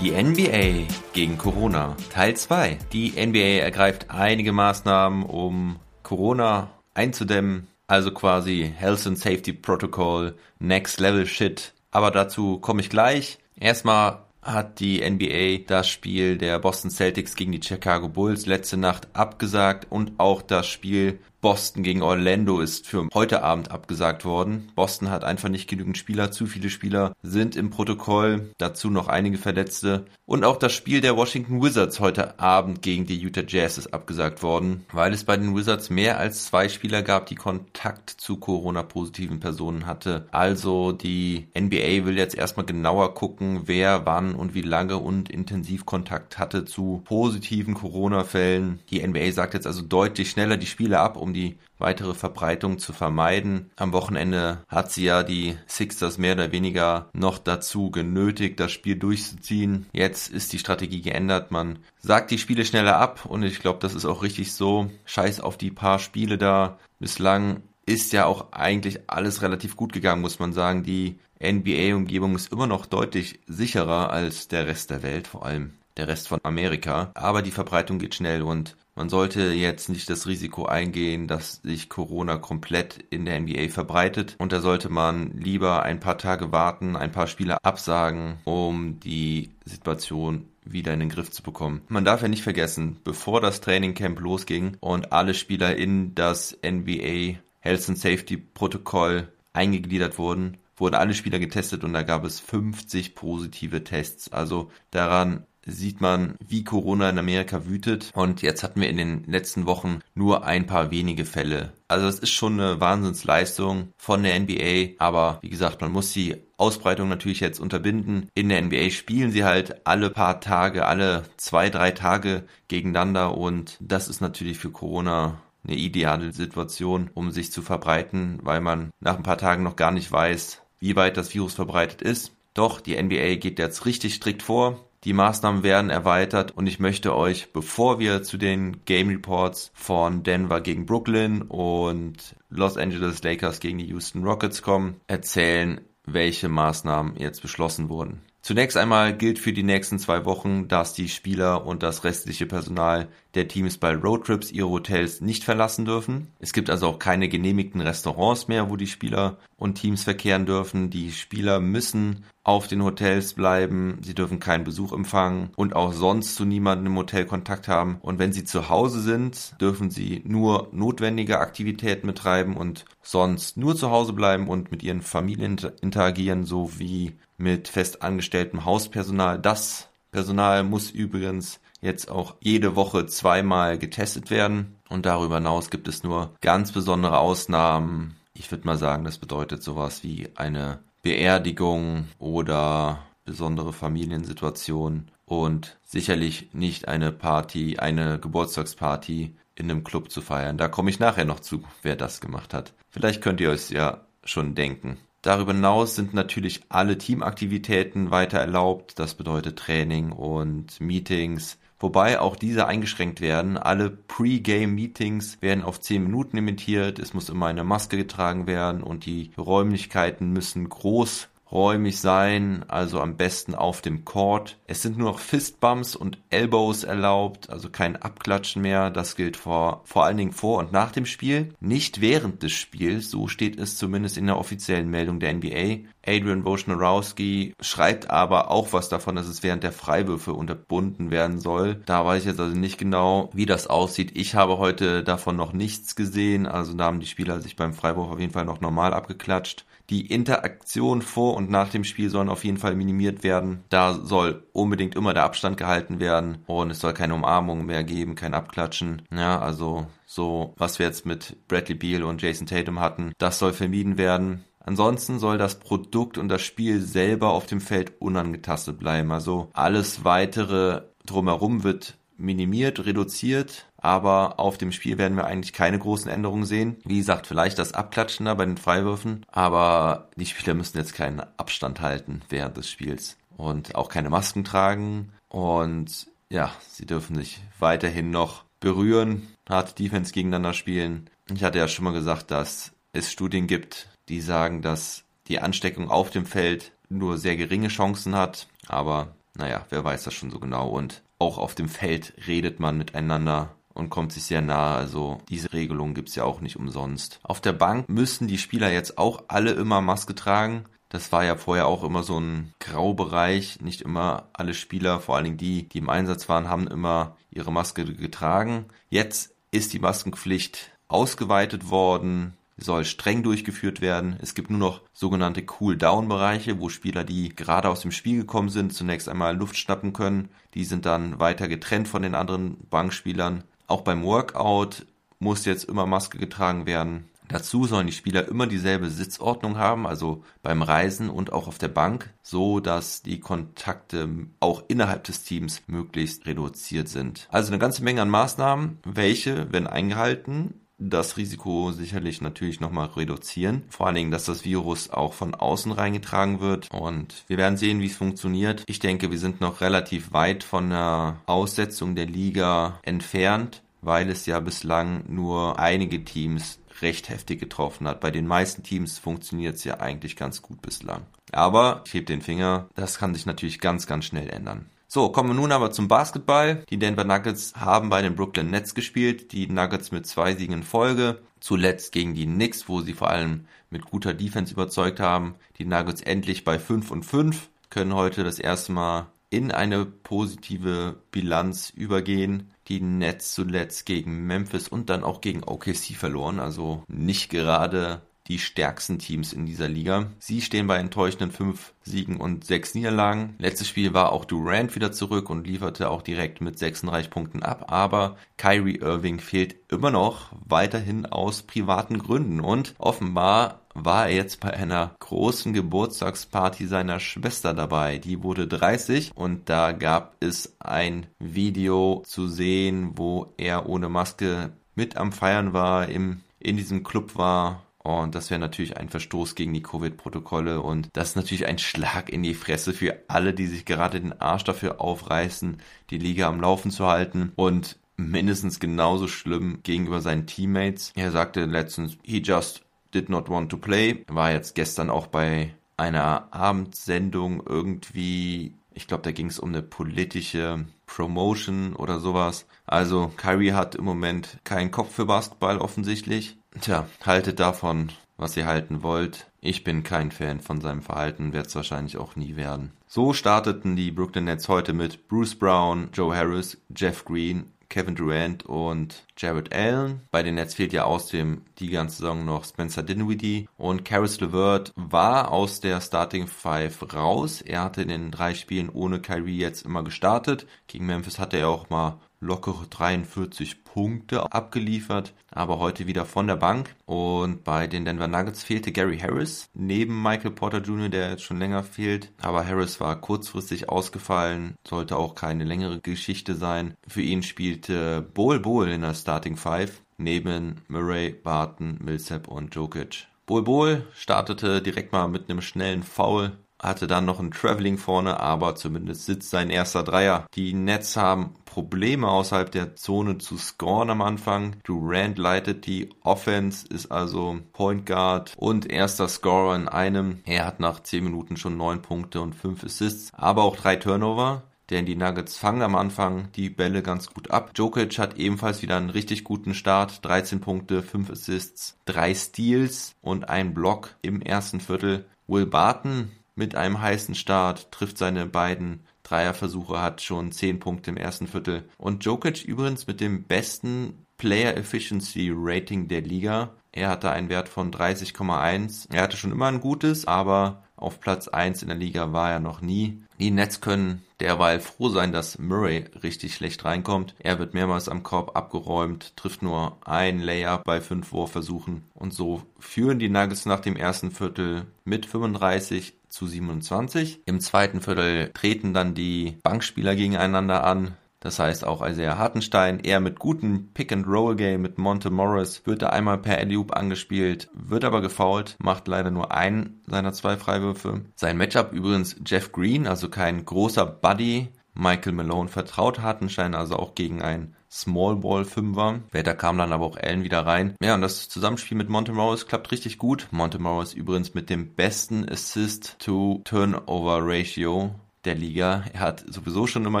Die 0.00 0.10
NBA 0.10 0.92
gegen 1.12 1.38
Corona, 1.38 1.96
Teil 2.12 2.36
2. 2.36 2.78
Die 2.92 3.12
NBA 3.26 3.62
ergreift 3.64 4.10
einige 4.10 4.52
Maßnahmen, 4.52 5.22
um 5.24 5.76
Corona 6.02 6.68
einzudämmen. 6.92 7.68
Also 7.86 8.10
quasi 8.10 8.70
Health 8.76 9.06
and 9.06 9.18
Safety 9.18 9.52
Protocol, 9.52 10.34
Next 10.58 11.00
Level 11.00 11.24
Shit. 11.24 11.72
Aber 11.90 12.10
dazu 12.10 12.58
komme 12.58 12.80
ich 12.82 12.90
gleich. 12.90 13.38
Erstmal 13.58 14.25
hat 14.46 14.80
die 14.80 15.08
NBA 15.08 15.66
das 15.66 15.88
Spiel 15.88 16.38
der 16.38 16.58
Boston 16.58 16.90
Celtics 16.90 17.34
gegen 17.34 17.52
die 17.52 17.62
Chicago 17.62 18.08
Bulls 18.08 18.46
letzte 18.46 18.76
Nacht 18.76 19.08
abgesagt 19.12 19.86
und 19.90 20.12
auch 20.18 20.40
das 20.40 20.66
Spiel 20.66 21.18
Boston 21.40 21.82
gegen 21.82 22.02
Orlando 22.02 22.60
ist 22.60 22.86
für 22.86 23.08
heute 23.14 23.42
Abend 23.42 23.70
abgesagt 23.70 24.24
worden. 24.24 24.72
Boston 24.74 25.10
hat 25.10 25.24
einfach 25.24 25.48
nicht 25.48 25.68
genügend 25.68 25.98
Spieler, 25.98 26.30
zu 26.30 26.46
viele 26.46 26.70
Spieler 26.70 27.12
sind 27.22 27.56
im 27.56 27.70
Protokoll, 27.70 28.50
dazu 28.58 28.90
noch 28.90 29.08
einige 29.08 29.38
Verletzte. 29.38 30.06
Und 30.24 30.42
auch 30.42 30.56
das 30.56 30.72
Spiel 30.72 31.00
der 31.00 31.16
Washington 31.16 31.62
Wizards 31.62 32.00
heute 32.00 32.40
Abend 32.40 32.82
gegen 32.82 33.06
die 33.06 33.16
Utah 33.16 33.44
Jazz 33.46 33.78
ist 33.78 33.94
abgesagt 33.94 34.42
worden, 34.42 34.84
weil 34.92 35.12
es 35.12 35.22
bei 35.22 35.36
den 35.36 35.54
Wizards 35.54 35.88
mehr 35.88 36.18
als 36.18 36.46
zwei 36.46 36.68
Spieler 36.68 37.02
gab, 37.02 37.26
die 37.26 37.36
Kontakt 37.36 38.10
zu 38.10 38.38
Corona-positiven 38.38 39.38
Personen 39.38 39.86
hatte. 39.86 40.26
Also 40.32 40.90
die 40.90 41.46
NBA 41.56 42.06
will 42.06 42.18
jetzt 42.18 42.34
erstmal 42.34 42.66
genauer 42.66 43.14
gucken, 43.14 43.62
wer 43.66 44.04
wann 44.04 44.34
und 44.34 44.54
wie 44.54 44.62
lange 44.62 44.98
und 44.98 45.30
intensiv 45.30 45.86
Kontakt 45.86 46.38
hatte 46.38 46.64
zu 46.64 47.02
positiven 47.04 47.74
Corona-Fällen. 47.74 48.80
Die 48.90 49.06
NBA 49.06 49.30
sagt 49.30 49.54
jetzt 49.54 49.68
also 49.68 49.82
deutlich 49.82 50.30
schneller 50.30 50.56
die 50.56 50.66
Spiele 50.66 50.98
ab, 50.98 51.16
um 51.16 51.34
die 51.36 51.58
weitere 51.78 52.14
Verbreitung 52.14 52.78
zu 52.78 52.92
vermeiden. 52.92 53.70
Am 53.76 53.92
Wochenende 53.92 54.64
hat 54.68 54.90
sie 54.90 55.04
ja 55.04 55.22
die 55.22 55.56
Sixers 55.68 56.18
mehr 56.18 56.34
oder 56.34 56.52
weniger 56.52 57.10
noch 57.12 57.38
dazu 57.38 57.90
genötigt, 57.90 58.58
das 58.58 58.72
Spiel 58.72 58.96
durchzuziehen. 58.96 59.86
Jetzt 59.92 60.28
ist 60.28 60.52
die 60.52 60.58
Strategie 60.58 61.02
geändert. 61.02 61.50
Man 61.50 61.78
sagt 61.98 62.30
die 62.30 62.38
Spiele 62.38 62.64
schneller 62.64 62.96
ab 62.96 63.26
und 63.26 63.42
ich 63.42 63.60
glaube, 63.60 63.78
das 63.80 63.94
ist 63.94 64.06
auch 64.06 64.22
richtig 64.22 64.52
so. 64.52 64.90
Scheiß 65.04 65.40
auf 65.40 65.56
die 65.56 65.70
paar 65.70 65.98
Spiele 65.98 66.38
da. 66.38 66.78
Bislang 66.98 67.62
ist 67.84 68.12
ja 68.12 68.26
auch 68.26 68.52
eigentlich 68.52 69.08
alles 69.08 69.42
relativ 69.42 69.76
gut 69.76 69.92
gegangen, 69.92 70.22
muss 70.22 70.38
man 70.38 70.52
sagen. 70.52 70.82
Die 70.82 71.18
NBA-Umgebung 71.40 72.34
ist 72.34 72.52
immer 72.52 72.66
noch 72.66 72.86
deutlich 72.86 73.40
sicherer 73.46 74.10
als 74.10 74.48
der 74.48 74.66
Rest 74.66 74.90
der 74.90 75.02
Welt, 75.02 75.28
vor 75.28 75.44
allem 75.44 75.74
der 75.96 76.08
Rest 76.08 76.28
von 76.28 76.40
Amerika. 76.42 77.10
Aber 77.14 77.42
die 77.42 77.50
Verbreitung 77.50 77.98
geht 77.98 78.14
schnell 78.14 78.42
und 78.42 78.76
man 78.96 79.10
sollte 79.10 79.52
jetzt 79.52 79.88
nicht 79.88 80.08
das 80.08 80.26
Risiko 80.26 80.64
eingehen, 80.64 81.28
dass 81.28 81.60
sich 81.62 81.88
Corona 81.88 82.38
komplett 82.38 83.04
in 83.10 83.26
der 83.26 83.38
NBA 83.40 83.68
verbreitet. 83.68 84.34
Und 84.38 84.52
da 84.52 84.60
sollte 84.60 84.88
man 84.88 85.32
lieber 85.32 85.82
ein 85.82 86.00
paar 86.00 86.18
Tage 86.18 86.50
warten, 86.50 86.96
ein 86.96 87.12
paar 87.12 87.26
Spiele 87.26 87.58
absagen, 87.62 88.38
um 88.44 88.98
die 88.98 89.50
Situation 89.64 90.46
wieder 90.64 90.94
in 90.94 91.00
den 91.00 91.10
Griff 91.10 91.30
zu 91.30 91.42
bekommen. 91.42 91.82
Man 91.88 92.04
darf 92.04 92.22
ja 92.22 92.28
nicht 92.28 92.42
vergessen, 92.42 92.96
bevor 93.04 93.40
das 93.40 93.60
Trainingcamp 93.60 94.18
losging 94.18 94.76
und 94.80 95.12
alle 95.12 95.34
Spieler 95.34 95.76
in 95.76 96.14
das 96.14 96.58
NBA 96.64 97.38
Health 97.60 97.88
and 97.88 97.98
Safety 97.98 98.38
Protokoll 98.38 99.28
eingegliedert 99.52 100.18
wurden, 100.18 100.56
wurden 100.76 100.94
alle 100.94 101.14
Spieler 101.14 101.38
getestet 101.38 101.84
und 101.84 101.92
da 101.92 102.02
gab 102.02 102.24
es 102.24 102.40
50 102.40 103.14
positive 103.14 103.84
Tests. 103.84 104.32
Also 104.32 104.70
daran 104.90 105.46
sieht 105.66 106.00
man, 106.00 106.36
wie 106.46 106.64
Corona 106.64 107.10
in 107.10 107.18
Amerika 107.18 107.66
wütet. 107.66 108.10
Und 108.14 108.42
jetzt 108.42 108.62
hatten 108.62 108.80
wir 108.80 108.88
in 108.88 108.96
den 108.96 109.24
letzten 109.24 109.66
Wochen 109.66 110.00
nur 110.14 110.44
ein 110.44 110.66
paar 110.66 110.90
wenige 110.90 111.24
Fälle. 111.24 111.72
Also 111.88 112.06
es 112.06 112.18
ist 112.18 112.30
schon 112.30 112.60
eine 112.60 112.80
Wahnsinnsleistung 112.80 113.88
von 113.96 114.22
der 114.22 114.38
NBA. 114.38 114.94
Aber 114.98 115.38
wie 115.42 115.50
gesagt, 115.50 115.80
man 115.80 115.92
muss 115.92 116.12
die 116.12 116.36
Ausbreitung 116.56 117.08
natürlich 117.08 117.40
jetzt 117.40 117.60
unterbinden. 117.60 118.30
In 118.34 118.48
der 118.48 118.62
NBA 118.62 118.90
spielen 118.90 119.30
sie 119.30 119.44
halt 119.44 119.86
alle 119.86 120.10
paar 120.10 120.40
Tage, 120.40 120.86
alle 120.86 121.24
zwei, 121.36 121.68
drei 121.68 121.90
Tage 121.90 122.44
gegeneinander. 122.68 123.36
Und 123.36 123.76
das 123.80 124.08
ist 124.08 124.20
natürlich 124.20 124.58
für 124.58 124.70
Corona 124.70 125.40
eine 125.66 125.76
ideale 125.76 126.32
Situation, 126.32 127.10
um 127.14 127.30
sich 127.30 127.50
zu 127.50 127.60
verbreiten, 127.60 128.38
weil 128.42 128.60
man 128.60 128.90
nach 129.00 129.16
ein 129.16 129.24
paar 129.24 129.38
Tagen 129.38 129.64
noch 129.64 129.76
gar 129.76 129.90
nicht 129.90 130.10
weiß, 130.10 130.62
wie 130.78 130.96
weit 130.96 131.16
das 131.16 131.34
Virus 131.34 131.54
verbreitet 131.54 132.02
ist. 132.02 132.32
Doch 132.54 132.80
die 132.80 133.00
NBA 133.00 133.36
geht 133.36 133.58
jetzt 133.58 133.84
richtig 133.84 134.14
strikt 134.14 134.42
vor. 134.42 134.86
Die 135.04 135.12
Maßnahmen 135.12 135.62
werden 135.62 135.90
erweitert 135.90 136.52
und 136.52 136.66
ich 136.66 136.80
möchte 136.80 137.14
euch, 137.14 137.52
bevor 137.52 137.98
wir 137.98 138.22
zu 138.22 138.38
den 138.38 138.84
Game 138.84 139.08
Reports 139.08 139.70
von 139.74 140.22
Denver 140.22 140.60
gegen 140.60 140.86
Brooklyn 140.86 141.42
und 141.42 142.36
Los 142.48 142.76
Angeles 142.76 143.22
Lakers 143.22 143.60
gegen 143.60 143.78
die 143.78 143.86
Houston 143.86 144.24
Rockets 144.24 144.62
kommen, 144.62 145.00
erzählen, 145.06 145.80
welche 146.04 146.48
Maßnahmen 146.48 147.16
jetzt 147.16 147.42
beschlossen 147.42 147.88
wurden. 147.88 148.22
Zunächst 148.46 148.76
einmal 148.76 149.12
gilt 149.12 149.40
für 149.40 149.52
die 149.52 149.64
nächsten 149.64 149.98
zwei 149.98 150.24
Wochen, 150.24 150.68
dass 150.68 150.94
die 150.94 151.08
Spieler 151.08 151.66
und 151.66 151.82
das 151.82 152.04
restliche 152.04 152.46
Personal 152.46 153.08
der 153.34 153.48
Teams 153.48 153.76
bei 153.76 153.92
Roadtrips 153.92 154.52
ihre 154.52 154.68
Hotels 154.68 155.20
nicht 155.20 155.42
verlassen 155.42 155.84
dürfen. 155.84 156.28
Es 156.38 156.52
gibt 156.52 156.70
also 156.70 156.86
auch 156.86 157.00
keine 157.00 157.28
genehmigten 157.28 157.80
Restaurants 157.80 158.46
mehr, 158.46 158.70
wo 158.70 158.76
die 158.76 158.86
Spieler 158.86 159.38
und 159.56 159.74
Teams 159.74 160.04
verkehren 160.04 160.46
dürfen. 160.46 160.90
Die 160.90 161.10
Spieler 161.10 161.58
müssen 161.58 162.24
auf 162.44 162.68
den 162.68 162.84
Hotels 162.84 163.34
bleiben, 163.34 163.98
sie 164.02 164.14
dürfen 164.14 164.38
keinen 164.38 164.62
Besuch 164.62 164.92
empfangen 164.92 165.50
und 165.56 165.74
auch 165.74 165.92
sonst 165.92 166.36
zu 166.36 166.44
niemandem 166.44 166.86
im 166.86 166.98
Hotel 166.98 167.26
Kontakt 167.26 167.66
haben. 167.66 167.98
Und 168.00 168.20
wenn 168.20 168.32
sie 168.32 168.44
zu 168.44 168.68
Hause 168.68 169.00
sind, 169.00 169.60
dürfen 169.60 169.90
sie 169.90 170.22
nur 170.24 170.68
notwendige 170.70 171.40
Aktivitäten 171.40 172.06
betreiben 172.06 172.56
und 172.56 172.84
sonst 173.02 173.56
nur 173.56 173.74
zu 173.74 173.90
Hause 173.90 174.12
bleiben 174.12 174.46
und 174.46 174.70
mit 174.70 174.84
ihren 174.84 175.02
Familien 175.02 175.56
interagieren, 175.80 176.44
sowie 176.44 177.16
mit 177.36 177.68
festangestelltem 177.68 178.64
Hauspersonal. 178.64 179.38
Das 179.38 179.88
Personal 180.10 180.62
muss 180.64 180.90
übrigens 180.90 181.60
jetzt 181.80 182.10
auch 182.10 182.36
jede 182.40 182.76
Woche 182.76 183.06
zweimal 183.06 183.78
getestet 183.78 184.30
werden. 184.30 184.76
Und 184.88 185.06
darüber 185.06 185.36
hinaus 185.36 185.70
gibt 185.70 185.88
es 185.88 186.02
nur 186.02 186.34
ganz 186.40 186.72
besondere 186.72 187.18
Ausnahmen. 187.18 188.16
Ich 188.34 188.50
würde 188.50 188.66
mal 188.66 188.78
sagen, 188.78 189.04
das 189.04 189.18
bedeutet 189.18 189.62
sowas 189.62 190.02
wie 190.02 190.28
eine 190.36 190.80
Beerdigung 191.02 192.08
oder 192.18 193.00
besondere 193.24 193.72
Familiensituation 193.72 195.10
und 195.24 195.78
sicherlich 195.84 196.50
nicht 196.52 196.88
eine 196.88 197.12
Party, 197.12 197.78
eine 197.78 198.18
Geburtstagsparty 198.18 199.36
in 199.56 199.70
einem 199.70 199.84
Club 199.84 200.10
zu 200.10 200.20
feiern. 200.20 200.58
Da 200.58 200.68
komme 200.68 200.90
ich 200.90 201.00
nachher 201.00 201.24
noch 201.24 201.40
zu, 201.40 201.62
wer 201.82 201.96
das 201.96 202.20
gemacht 202.20 202.54
hat. 202.54 202.72
Vielleicht 202.88 203.22
könnt 203.22 203.40
ihr 203.40 203.50
euch 203.50 203.70
ja 203.70 204.02
schon 204.24 204.54
denken. 204.54 204.98
Darüber 205.26 205.54
hinaus 205.54 205.96
sind 205.96 206.14
natürlich 206.14 206.60
alle 206.68 206.98
Teamaktivitäten 206.98 208.12
weiter 208.12 208.38
erlaubt. 208.38 208.96
Das 209.00 209.16
bedeutet 209.16 209.58
Training 209.58 210.12
und 210.12 210.80
Meetings. 210.80 211.58
Wobei 211.80 212.20
auch 212.20 212.36
diese 212.36 212.68
eingeschränkt 212.68 213.20
werden. 213.20 213.58
Alle 213.58 213.90
Pre-Game-Meetings 213.90 215.42
werden 215.42 215.64
auf 215.64 215.80
10 215.80 216.04
Minuten 216.04 216.36
limitiert. 216.36 217.00
Es 217.00 217.12
muss 217.12 217.28
immer 217.28 217.46
eine 217.46 217.64
Maske 217.64 217.96
getragen 217.96 218.46
werden 218.46 218.84
und 218.84 219.04
die 219.04 219.32
Räumlichkeiten 219.36 220.32
müssen 220.32 220.68
groß 220.68 221.28
räumig 221.50 222.00
sein, 222.00 222.64
also 222.68 223.00
am 223.00 223.16
besten 223.16 223.54
auf 223.54 223.80
dem 223.80 224.04
Court. 224.04 224.58
Es 224.66 224.82
sind 224.82 224.98
nur 224.98 225.10
noch 225.12 225.18
Fistbumps 225.18 225.94
und 225.94 226.18
Elbows 226.30 226.84
erlaubt, 226.84 227.50
also 227.50 227.70
kein 227.70 227.96
Abklatschen 227.96 228.62
mehr. 228.62 228.90
Das 228.90 229.16
gilt 229.16 229.36
vor, 229.36 229.82
vor 229.84 230.04
allen 230.04 230.16
Dingen 230.16 230.32
vor 230.32 230.58
und 230.58 230.72
nach 230.72 230.92
dem 230.92 231.06
Spiel. 231.06 231.54
Nicht 231.60 232.00
während 232.00 232.42
des 232.42 232.52
Spiels, 232.52 233.10
so 233.10 233.28
steht 233.28 233.58
es 233.58 233.78
zumindest 233.78 234.18
in 234.18 234.26
der 234.26 234.38
offiziellen 234.38 234.90
Meldung 234.90 235.20
der 235.20 235.34
NBA. 235.34 235.88
Adrian 236.06 236.44
Wojnarowski 236.44 237.54
schreibt 237.60 238.10
aber 238.10 238.50
auch 238.50 238.72
was 238.72 238.88
davon, 238.88 239.16
dass 239.16 239.26
es 239.26 239.42
während 239.42 239.62
der 239.62 239.72
Freiwürfe 239.72 240.32
unterbunden 240.32 241.10
werden 241.10 241.40
soll. 241.40 241.82
Da 241.86 242.04
weiß 242.04 242.22
ich 242.22 242.28
jetzt 242.28 242.40
also 242.40 242.56
nicht 242.56 242.78
genau, 242.78 243.30
wie 243.32 243.46
das 243.46 243.66
aussieht. 243.66 244.16
Ich 244.16 244.34
habe 244.34 244.58
heute 244.58 245.02
davon 245.02 245.36
noch 245.36 245.52
nichts 245.52 245.96
gesehen, 245.96 246.46
also 246.46 246.74
da 246.74 246.84
haben 246.84 247.00
die 247.00 247.06
Spieler 247.06 247.40
sich 247.40 247.56
beim 247.56 247.74
Freiwurf 247.74 248.12
auf 248.12 248.20
jeden 248.20 248.32
Fall 248.32 248.44
noch 248.44 248.60
normal 248.60 248.94
abgeklatscht. 248.94 249.66
Die 249.88 250.06
Interaktion 250.06 251.00
vor 251.00 251.34
und 251.34 251.48
nach 251.48 251.68
dem 251.68 251.84
Spiel 251.84 252.10
sollen 252.10 252.28
auf 252.28 252.44
jeden 252.44 252.56
Fall 252.58 252.74
minimiert 252.74 253.22
werden. 253.22 253.62
Da 253.68 253.94
soll 253.94 254.42
unbedingt 254.52 254.96
immer 254.96 255.14
der 255.14 255.22
Abstand 255.22 255.58
gehalten 255.58 256.00
werden 256.00 256.38
und 256.46 256.70
es 256.70 256.80
soll 256.80 256.92
keine 256.92 257.14
Umarmung 257.14 257.66
mehr 257.66 257.84
geben, 257.84 258.16
kein 258.16 258.34
Abklatschen. 258.34 259.02
Ja, 259.12 259.38
also 259.38 259.86
so, 260.04 260.54
was 260.56 260.80
wir 260.80 260.86
jetzt 260.86 261.06
mit 261.06 261.36
Bradley 261.46 261.76
Beal 261.76 262.02
und 262.02 262.20
Jason 262.20 262.48
Tatum 262.48 262.80
hatten, 262.80 263.12
das 263.18 263.38
soll 263.38 263.52
vermieden 263.52 263.96
werden. 263.96 264.44
Ansonsten 264.66 265.18
soll 265.18 265.38
das 265.38 265.60
Produkt 265.60 266.18
und 266.18 266.28
das 266.28 266.42
Spiel 266.42 266.80
selber 266.80 267.30
auf 267.30 267.46
dem 267.46 267.60
Feld 267.60 267.94
unangetastet 268.00 268.78
bleiben. 268.78 269.12
Also 269.12 269.48
alles 269.52 270.04
weitere 270.04 270.82
drumherum 271.06 271.62
wird 271.64 271.96
minimiert, 272.18 272.84
reduziert, 272.84 273.66
aber 273.78 274.40
auf 274.40 274.58
dem 274.58 274.72
Spiel 274.72 274.98
werden 274.98 275.16
wir 275.16 275.26
eigentlich 275.26 275.52
keine 275.52 275.78
großen 275.78 276.10
Änderungen 276.10 276.44
sehen. 276.44 276.76
Wie 276.84 276.98
gesagt, 276.98 277.26
vielleicht 277.26 277.58
das 277.58 277.74
Abklatschen 277.74 278.26
da 278.26 278.34
bei 278.34 278.44
den 278.44 278.56
Freiwürfen, 278.56 279.24
aber 279.30 280.08
die 280.16 280.26
Spieler 280.26 280.54
müssen 280.54 280.78
jetzt 280.78 280.94
keinen 280.94 281.20
Abstand 281.36 281.80
halten 281.80 282.22
während 282.28 282.56
des 282.56 282.68
Spiels. 282.68 283.16
und 283.36 283.74
auch 283.74 283.88
keine 283.88 284.10
Masken 284.10 284.44
tragen. 284.44 285.12
Und 285.28 286.08
ja, 286.30 286.50
sie 286.70 286.86
dürfen 286.86 287.16
sich 287.16 287.40
weiterhin 287.58 288.10
noch 288.10 288.44
berühren, 288.60 289.28
harte 289.48 289.74
Defense 289.74 290.12
gegeneinander 290.12 290.54
spielen. 290.54 291.10
Ich 291.32 291.44
hatte 291.44 291.58
ja 291.58 291.68
schon 291.68 291.84
mal 291.84 291.92
gesagt, 291.92 292.30
dass 292.30 292.72
es 292.92 293.12
Studien 293.12 293.46
gibt, 293.46 293.88
die 294.08 294.20
sagen, 294.20 294.62
dass 294.62 295.04
die 295.28 295.40
Ansteckung 295.40 295.90
auf 295.90 296.10
dem 296.10 296.26
Feld 296.26 296.72
nur 296.88 297.18
sehr 297.18 297.36
geringe 297.36 297.68
Chancen 297.68 298.14
hat. 298.14 298.46
Aber 298.68 299.14
naja, 299.36 299.66
wer 299.70 299.84
weiß 299.84 300.04
das 300.04 300.14
schon 300.14 300.30
so 300.30 300.38
genau. 300.38 300.68
Und 300.68 301.02
auch 301.18 301.38
auf 301.38 301.54
dem 301.54 301.68
Feld 301.68 302.14
redet 302.26 302.60
man 302.60 302.78
miteinander 302.78 303.54
und 303.74 303.90
kommt 303.90 304.12
sich 304.12 304.24
sehr 304.24 304.42
nahe. 304.42 304.76
Also 304.76 305.20
diese 305.28 305.52
Regelung 305.52 305.94
gibt's 305.94 306.14
ja 306.14 306.24
auch 306.24 306.40
nicht 306.40 306.56
umsonst. 306.56 307.20
Auf 307.22 307.40
der 307.40 307.52
Bank 307.52 307.88
müssen 307.88 308.28
die 308.28 308.38
Spieler 308.38 308.72
jetzt 308.72 308.98
auch 308.98 309.24
alle 309.28 309.52
immer 309.52 309.80
Maske 309.80 310.14
tragen. 310.14 310.64
Das 310.88 311.10
war 311.12 311.24
ja 311.24 311.36
vorher 311.36 311.66
auch 311.66 311.82
immer 311.82 312.02
so 312.02 312.18
ein 312.18 312.54
Graubereich. 312.60 313.60
Nicht 313.60 313.82
immer 313.82 314.28
alle 314.32 314.54
Spieler, 314.54 315.00
vor 315.00 315.16
allen 315.16 315.24
Dingen 315.24 315.36
die, 315.36 315.68
die 315.68 315.78
im 315.78 315.90
Einsatz 315.90 316.28
waren, 316.28 316.48
haben 316.48 316.68
immer 316.68 317.16
ihre 317.30 317.52
Maske 317.52 317.84
getragen. 317.84 318.66
Jetzt 318.88 319.34
ist 319.50 319.72
die 319.72 319.78
Maskenpflicht 319.78 320.70
ausgeweitet 320.88 321.70
worden 321.70 322.34
soll 322.56 322.84
streng 322.84 323.22
durchgeführt 323.22 323.80
werden. 323.80 324.16
Es 324.20 324.34
gibt 324.34 324.50
nur 324.50 324.58
noch 324.58 324.80
sogenannte 324.92 325.44
Cool-Down-Bereiche, 325.60 326.58
wo 326.60 326.68
Spieler, 326.68 327.04
die 327.04 327.34
gerade 327.34 327.68
aus 327.68 327.80
dem 327.80 327.92
Spiel 327.92 328.20
gekommen 328.20 328.48
sind, 328.48 328.72
zunächst 328.72 329.08
einmal 329.08 329.36
Luft 329.36 329.56
schnappen 329.56 329.92
können. 329.92 330.30
Die 330.54 330.64
sind 330.64 330.86
dann 330.86 331.18
weiter 331.20 331.48
getrennt 331.48 331.88
von 331.88 332.02
den 332.02 332.14
anderen 332.14 332.56
Bankspielern. 332.70 333.44
Auch 333.66 333.82
beim 333.82 334.02
Workout 334.04 334.86
muss 335.18 335.44
jetzt 335.44 335.64
immer 335.64 335.86
Maske 335.86 336.18
getragen 336.18 336.66
werden. 336.66 337.08
Dazu 337.28 337.66
sollen 337.66 337.88
die 337.88 337.92
Spieler 337.92 338.28
immer 338.28 338.46
dieselbe 338.46 338.88
Sitzordnung 338.88 339.58
haben, 339.58 339.86
also 339.86 340.22
beim 340.42 340.62
Reisen 340.62 341.10
und 341.10 341.32
auch 341.32 341.48
auf 341.48 341.58
der 341.58 341.68
Bank, 341.68 342.14
so 342.22 342.60
dass 342.60 343.02
die 343.02 343.18
Kontakte 343.18 344.08
auch 344.38 344.62
innerhalb 344.68 345.04
des 345.04 345.24
Teams 345.24 345.62
möglichst 345.66 346.26
reduziert 346.26 346.88
sind. 346.88 347.26
Also 347.30 347.48
eine 347.50 347.58
ganze 347.58 347.82
Menge 347.82 348.02
an 348.02 348.10
Maßnahmen, 348.10 348.78
welche, 348.84 349.52
wenn 349.52 349.66
eingehalten, 349.66 350.54
das 350.78 351.16
Risiko 351.16 351.72
sicherlich 351.72 352.20
natürlich 352.20 352.60
nochmal 352.60 352.86
reduzieren. 352.88 353.64
Vor 353.68 353.86
allen 353.86 353.96
Dingen, 353.96 354.10
dass 354.10 354.26
das 354.26 354.44
Virus 354.44 354.90
auch 354.90 355.14
von 355.14 355.34
außen 355.34 355.72
reingetragen 355.72 356.40
wird. 356.40 356.70
Und 356.70 357.24
wir 357.28 357.38
werden 357.38 357.56
sehen, 357.56 357.80
wie 357.80 357.86
es 357.86 357.96
funktioniert. 357.96 358.62
Ich 358.66 358.78
denke, 358.78 359.10
wir 359.10 359.18
sind 359.18 359.40
noch 359.40 359.60
relativ 359.60 360.12
weit 360.12 360.44
von 360.44 360.70
der 360.70 361.16
Aussetzung 361.26 361.94
der 361.94 362.06
Liga 362.06 362.78
entfernt, 362.82 363.62
weil 363.80 364.10
es 364.10 364.26
ja 364.26 364.40
bislang 364.40 365.04
nur 365.08 365.58
einige 365.58 366.04
Teams 366.04 366.58
recht 366.82 367.08
heftig 367.08 367.40
getroffen 367.40 367.88
hat. 367.88 368.00
Bei 368.00 368.10
den 368.10 368.26
meisten 368.26 368.62
Teams 368.62 368.98
funktioniert 368.98 369.56
es 369.56 369.64
ja 369.64 369.80
eigentlich 369.80 370.16
ganz 370.16 370.42
gut 370.42 370.60
bislang. 370.60 371.06
Aber 371.32 371.82
ich 371.86 371.94
heb 371.94 372.06
den 372.06 372.20
Finger, 372.20 372.68
das 372.74 372.98
kann 372.98 373.14
sich 373.14 373.26
natürlich 373.26 373.60
ganz, 373.60 373.86
ganz 373.86 374.04
schnell 374.04 374.28
ändern. 374.28 374.66
So, 374.96 375.10
kommen 375.10 375.28
wir 375.28 375.34
nun 375.34 375.52
aber 375.52 375.72
zum 375.72 375.88
Basketball. 375.88 376.64
Die 376.70 376.78
Denver 376.78 377.04
Nuggets 377.04 377.52
haben 377.54 377.90
bei 377.90 378.00
den 378.00 378.16
Brooklyn 378.16 378.48
Nets 378.48 378.74
gespielt. 378.74 379.30
Die 379.32 379.46
Nuggets 379.46 379.92
mit 379.92 380.06
zwei 380.06 380.34
Siegen 380.34 380.54
in 380.54 380.62
Folge. 380.62 381.20
Zuletzt 381.38 381.92
gegen 381.92 382.14
die 382.14 382.24
Knicks, 382.24 382.66
wo 382.66 382.80
sie 382.80 382.94
vor 382.94 383.10
allem 383.10 383.44
mit 383.68 383.84
guter 383.84 384.14
Defense 384.14 384.54
überzeugt 384.54 384.98
haben. 384.98 385.34
Die 385.58 385.66
Nuggets 385.66 386.00
endlich 386.00 386.44
bei 386.44 386.58
5 386.58 386.90
und 386.90 387.02
5 387.02 387.50
können 387.68 387.94
heute 387.94 388.24
das 388.24 388.38
erste 388.38 388.72
Mal 388.72 389.08
in 389.28 389.50
eine 389.50 389.84
positive 389.84 390.96
Bilanz 391.10 391.68
übergehen. 391.68 392.50
Die 392.68 392.80
Nets 392.80 393.34
zuletzt 393.34 393.84
gegen 393.84 394.26
Memphis 394.26 394.66
und 394.66 394.88
dann 394.88 395.04
auch 395.04 395.20
gegen 395.20 395.44
OKC 395.44 395.94
verloren. 395.94 396.40
Also 396.40 396.84
nicht 396.88 397.28
gerade 397.28 398.00
die 398.28 398.38
stärksten 398.38 398.98
Teams 398.98 399.32
in 399.32 399.46
dieser 399.46 399.68
Liga. 399.68 400.06
Sie 400.18 400.40
stehen 400.40 400.66
bei 400.66 400.76
enttäuschenden 400.76 401.30
fünf 401.30 401.72
Siegen 401.82 402.16
und 402.16 402.44
sechs 402.44 402.74
Niederlagen. 402.74 403.34
Letztes 403.38 403.68
Spiel 403.68 403.94
war 403.94 404.12
auch 404.12 404.24
Durant 404.24 404.74
wieder 404.74 404.92
zurück 404.92 405.30
und 405.30 405.46
lieferte 405.46 405.90
auch 405.90 406.02
direkt 406.02 406.40
mit 406.40 406.58
36 406.58 407.10
Punkten 407.10 407.42
ab, 407.42 407.66
aber 407.68 408.16
Kyrie 408.36 408.80
Irving 408.80 409.20
fehlt 409.20 409.56
immer 409.70 409.90
noch 409.90 410.32
weiterhin 410.44 411.06
aus 411.06 411.42
privaten 411.42 411.98
Gründen 411.98 412.40
und 412.40 412.74
offenbar 412.78 413.60
war 413.74 414.08
er 414.08 414.14
jetzt 414.14 414.40
bei 414.40 414.52
einer 414.52 414.94
großen 414.98 415.52
Geburtstagsparty 415.52 416.66
seiner 416.66 416.98
Schwester 416.98 417.52
dabei. 417.52 417.98
Die 417.98 418.22
wurde 418.22 418.46
30 418.46 419.12
und 419.14 419.48
da 419.48 419.72
gab 419.72 420.16
es 420.20 420.56
ein 420.58 421.06
Video 421.18 422.02
zu 422.06 422.26
sehen, 422.26 422.92
wo 422.96 423.34
er 423.36 423.68
ohne 423.68 423.88
Maske 423.88 424.52
mit 424.74 424.96
am 424.96 425.12
Feiern 425.12 425.52
war, 425.52 425.88
im, 425.88 426.20
in 426.38 426.56
diesem 426.56 426.84
Club 426.84 427.16
war 427.16 427.65
und 427.86 428.14
das 428.14 428.30
wäre 428.30 428.40
natürlich 428.40 428.76
ein 428.76 428.88
Verstoß 428.88 429.36
gegen 429.36 429.54
die 429.54 429.62
Covid-Protokolle 429.62 430.60
und 430.60 430.88
das 430.92 431.10
ist 431.10 431.16
natürlich 431.16 431.46
ein 431.46 431.58
Schlag 431.58 432.10
in 432.10 432.24
die 432.24 432.34
Fresse 432.34 432.72
für 432.72 432.98
alle, 433.06 433.32
die 433.32 433.46
sich 433.46 433.64
gerade 433.64 434.00
den 434.00 434.20
Arsch 434.20 434.42
dafür 434.42 434.80
aufreißen, 434.80 435.58
die 435.90 435.98
Liga 435.98 436.26
am 436.26 436.40
Laufen 436.40 436.70
zu 436.72 436.86
halten. 436.86 437.32
Und 437.36 437.78
mindestens 437.96 438.60
genauso 438.60 439.08
schlimm 439.08 439.60
gegenüber 439.62 440.00
seinen 440.00 440.26
Teammates. 440.26 440.92
Er 440.96 441.12
sagte 441.12 441.44
letztens, 441.44 441.96
he 442.02 442.18
just 442.18 442.62
did 442.92 443.08
not 443.08 443.28
want 443.28 443.50
to 443.50 443.56
play. 443.56 444.04
War 444.08 444.32
jetzt 444.32 444.54
gestern 444.54 444.90
auch 444.90 445.06
bei 445.06 445.54
einer 445.76 446.32
Abendsendung 446.32 447.42
irgendwie, 447.46 448.54
ich 448.74 448.86
glaube, 448.86 449.02
da 449.02 449.12
ging 449.12 449.28
es 449.28 449.38
um 449.38 449.50
eine 449.50 449.62
politische 449.62 450.66
Promotion 450.86 451.74
oder 451.74 452.00
sowas. 452.00 452.46
Also 452.64 453.12
Kyrie 453.16 453.52
hat 453.52 453.74
im 453.74 453.84
Moment 453.84 454.38
keinen 454.44 454.70
Kopf 454.70 454.94
für 454.94 455.06
Basketball 455.06 455.58
offensichtlich. 455.58 456.38
Tja, 456.60 456.86
haltet 457.04 457.38
davon, 457.38 457.92
was 458.16 458.36
ihr 458.36 458.46
halten 458.46 458.82
wollt. 458.82 459.26
Ich 459.40 459.62
bin 459.62 459.82
kein 459.82 460.10
Fan 460.10 460.40
von 460.40 460.60
seinem 460.60 460.82
Verhalten, 460.82 461.32
werde 461.32 461.48
es 461.48 461.54
wahrscheinlich 461.54 461.98
auch 461.98 462.16
nie 462.16 462.36
werden. 462.36 462.72
So 462.86 463.12
starteten 463.12 463.76
die 463.76 463.90
Brooklyn 463.90 464.24
Nets 464.24 464.48
heute 464.48 464.72
mit 464.72 465.08
Bruce 465.08 465.34
Brown, 465.34 465.90
Joe 465.92 466.16
Harris, 466.16 466.58
Jeff 466.74 467.04
Green, 467.04 467.52
Kevin 467.68 467.94
Durant 467.94 468.46
und 468.46 469.04
Jared 469.16 469.54
Allen. 469.54 470.00
Bei 470.10 470.22
den 470.22 470.36
Nets 470.36 470.54
fehlt 470.54 470.72
ja 470.72 470.84
außerdem 470.84 471.42
die 471.58 471.70
ganze 471.70 471.98
Saison 471.98 472.24
noch 472.24 472.44
Spencer 472.44 472.82
Dinwiddie 472.82 473.48
und 473.56 473.84
Caris 473.84 474.20
LeVert 474.20 474.72
war 474.76 475.32
aus 475.32 475.60
der 475.60 475.80
Starting 475.80 476.26
Five 476.26 476.94
raus. 476.94 477.42
Er 477.42 477.64
hatte 477.64 477.82
in 477.82 477.88
den 477.88 478.10
drei 478.10 478.34
Spielen 478.34 478.70
ohne 478.70 479.00
Kyrie 479.00 479.38
jetzt 479.38 479.64
immer 479.64 479.82
gestartet. 479.82 480.46
Gegen 480.68 480.86
Memphis 480.86 481.18
hatte 481.18 481.38
er 481.38 481.48
auch 481.48 481.68
mal 481.70 481.98
lockere 482.20 482.66
43 482.68 483.64
Punkte 483.64 484.32
abgeliefert, 484.32 485.12
aber 485.30 485.58
heute 485.58 485.86
wieder 485.86 486.04
von 486.04 486.26
der 486.26 486.36
Bank. 486.36 486.74
Und 486.86 487.44
bei 487.44 487.66
den 487.66 487.84
Denver 487.84 488.08
Nuggets 488.08 488.42
fehlte 488.42 488.72
Gary 488.72 488.98
Harris 488.98 489.48
neben 489.54 490.02
Michael 490.02 490.30
Porter 490.30 490.60
Jr., 490.60 490.88
der 490.88 491.10
jetzt 491.10 491.22
schon 491.22 491.38
länger 491.38 491.62
fehlt. 491.62 492.12
Aber 492.20 492.46
Harris 492.46 492.80
war 492.80 493.00
kurzfristig 493.00 493.68
ausgefallen, 493.68 494.56
sollte 494.66 494.96
auch 494.96 495.14
keine 495.14 495.44
längere 495.44 495.80
Geschichte 495.80 496.34
sein. 496.34 496.74
Für 496.86 497.02
ihn 497.02 497.22
spielte 497.22 498.02
Bol 498.02 498.40
Bol 498.40 498.68
in 498.68 498.82
der 498.82 498.94
Starting 498.94 499.36
Five 499.36 499.82
neben 499.98 500.62
Murray, 500.68 501.10
Barton, 501.10 501.78
Millsap 501.82 502.28
und 502.28 502.54
Jokic. 502.54 503.08
Bol 503.26 503.42
Bol 503.42 503.86
startete 503.92 504.62
direkt 504.62 504.92
mal 504.92 505.08
mit 505.08 505.28
einem 505.28 505.40
schnellen 505.40 505.82
Foul 505.82 506.32
hatte 506.60 506.86
dann 506.86 507.04
noch 507.04 507.20
ein 507.20 507.30
Traveling 507.30 507.78
vorne, 507.78 508.20
aber 508.20 508.54
zumindest 508.54 509.06
sitzt 509.06 509.30
sein 509.30 509.50
erster 509.50 509.82
Dreier. 509.82 510.26
Die 510.34 510.52
Nets 510.52 510.96
haben 510.96 511.34
Probleme 511.44 512.08
außerhalb 512.08 512.50
der 512.50 512.76
Zone 512.76 513.18
zu 513.18 513.38
scoren 513.38 513.90
am 513.90 514.02
Anfang. 514.02 514.56
Durant 514.64 515.18
leitet 515.18 515.66
die 515.66 515.90
Offense, 516.02 516.66
ist 516.66 516.90
also 516.90 517.38
Point 517.52 517.86
Guard 517.86 518.34
und 518.36 518.70
erster 518.70 519.08
Scorer 519.08 519.56
in 519.56 519.68
einem. 519.68 520.20
Er 520.24 520.46
hat 520.46 520.60
nach 520.60 520.80
10 520.80 521.04
Minuten 521.04 521.36
schon 521.36 521.56
9 521.56 521.82
Punkte 521.82 522.20
und 522.20 522.34
5 522.34 522.64
Assists, 522.64 523.12
aber 523.14 523.44
auch 523.44 523.56
3 523.56 523.76
Turnover 523.76 524.42
denn 524.70 524.86
die 524.86 524.96
Nuggets 524.96 525.36
fangen 525.36 525.62
am 525.62 525.76
Anfang 525.76 526.30
die 526.32 526.50
Bälle 526.50 526.82
ganz 526.82 527.12
gut 527.12 527.30
ab. 527.30 527.52
Jokic 527.54 527.98
hat 527.98 528.16
ebenfalls 528.16 528.62
wieder 528.62 528.76
einen 528.76 528.90
richtig 528.90 529.24
guten 529.24 529.54
Start. 529.54 530.04
13 530.04 530.40
Punkte, 530.40 530.82
5 530.82 531.10
Assists, 531.10 531.78
3 531.84 532.14
Steals 532.14 532.96
und 533.00 533.28
ein 533.28 533.54
Block 533.54 533.94
im 534.02 534.20
ersten 534.20 534.60
Viertel. 534.60 535.06
Will 535.28 535.46
Barton 535.46 536.10
mit 536.36 536.54
einem 536.54 536.80
heißen 536.80 537.14
Start, 537.14 537.72
trifft 537.72 537.98
seine 537.98 538.26
beiden 538.26 538.84
Dreierversuche, 539.02 539.80
hat 539.80 540.02
schon 540.02 540.32
10 540.32 540.60
Punkte 540.60 540.90
im 540.90 540.96
ersten 540.96 541.26
Viertel. 541.26 541.68
Und 541.78 542.04
Jokic 542.04 542.44
übrigens 542.44 542.86
mit 542.86 543.00
dem 543.00 543.24
besten 543.24 544.06
Player 544.18 544.56
Efficiency 544.56 545.32
Rating 545.34 545.88
der 545.88 546.00
Liga. 546.00 546.54
Er 546.72 546.88
hatte 546.88 547.10
einen 547.10 547.28
Wert 547.28 547.48
von 547.48 547.70
30,1. 547.70 548.88
Er 548.92 549.02
hatte 549.02 549.16
schon 549.16 549.32
immer 549.32 549.46
ein 549.46 549.60
gutes, 549.60 550.06
aber 550.06 550.64
auf 550.76 551.00
Platz 551.00 551.28
1 551.28 551.62
in 551.62 551.68
der 551.68 551.76
Liga 551.76 552.12
war 552.12 552.30
er 552.30 552.40
noch 552.40 552.60
nie. 552.60 553.02
Die 553.18 553.30
Nets 553.30 553.62
können 553.62 554.02
derweil 554.20 554.60
froh 554.60 554.90
sein, 554.90 555.12
dass 555.12 555.38
Murray 555.38 555.84
richtig 556.02 556.34
schlecht 556.34 556.64
reinkommt. 556.64 557.14
Er 557.18 557.38
wird 557.38 557.54
mehrmals 557.54 557.88
am 557.88 558.02
Korb 558.02 558.36
abgeräumt, 558.36 559.16
trifft 559.16 559.42
nur 559.42 559.78
ein 559.86 560.20
Layup 560.20 560.64
bei 560.64 560.80
fünf 560.80 561.12
Wurfversuchen. 561.12 561.84
Und 561.94 562.12
so 562.12 562.42
führen 562.58 562.98
die 562.98 563.08
Nuggets 563.08 563.46
nach 563.46 563.60
dem 563.60 563.76
ersten 563.76 564.10
Viertel 564.10 564.66
mit 564.84 565.06
35 565.06 565.94
zu 566.16 566.26
27. 566.26 567.20
Im 567.26 567.40
zweiten 567.40 567.82
Viertel 567.82 568.30
treten 568.32 568.72
dann 568.72 568.94
die 568.94 569.38
Bankspieler 569.42 569.94
gegeneinander 569.94 570.64
an. 570.64 570.96
Das 571.20 571.38
heißt 571.38 571.64
auch 571.64 571.86
Isaiah 571.86 572.18
Hartenstein 572.18 572.78
eher 572.78 573.00
mit 573.00 573.18
gutem 573.18 573.72
Pick-and-Roll-Game 573.74 574.62
mit 574.62 574.78
Monte 574.78 575.10
Morris 575.10 575.66
wird 575.66 575.82
da 575.82 575.88
einmal 575.88 576.18
per 576.18 576.38
Alley-Oop 576.38 576.76
angespielt, 576.76 577.48
wird 577.52 577.84
aber 577.84 578.00
gefoult, 578.00 578.56
macht 578.60 578.86
leider 578.86 579.10
nur 579.10 579.32
einen 579.32 579.82
seiner 579.86 580.12
zwei 580.12 580.36
Freiwürfe. 580.36 581.02
Sein 581.16 581.36
Matchup 581.36 581.72
übrigens 581.72 582.16
Jeff 582.24 582.52
Green, 582.52 582.86
also 582.86 583.08
kein 583.08 583.44
großer 583.44 583.86
Buddy. 583.86 584.48
Michael 584.76 585.12
Malone 585.12 585.48
vertraut 585.48 586.00
Hartenstein 586.00 586.54
also 586.54 586.76
auch 586.76 586.94
gegen 586.94 587.22
einen 587.22 587.56
Small 587.70 588.16
Ball 588.16 588.44
Fünfer. 588.44 589.00
Später 589.08 589.34
kam 589.34 589.58
dann 589.58 589.72
aber 589.72 589.86
auch 589.86 589.96
Allen 589.96 590.22
wieder 590.22 590.46
rein. 590.46 590.76
Ja, 590.82 590.94
und 590.94 591.00
das 591.00 591.28
Zusammenspiel 591.28 591.76
mit 591.76 591.88
Monte 591.88 592.12
Morris 592.12 592.46
klappt 592.46 592.70
richtig 592.72 592.98
gut. 592.98 593.28
Monte 593.30 593.58
Morris 593.58 593.94
übrigens 593.94 594.34
mit 594.34 594.50
dem 594.50 594.74
besten 594.74 595.28
Assist 595.28 595.96
to 595.98 596.42
Turnover 596.44 597.20
Ratio 597.22 597.94
der 598.26 598.34
Liga. 598.34 598.84
Er 598.92 599.00
hat 599.00 599.24
sowieso 599.28 599.66
schon 599.66 599.86
immer 599.86 600.00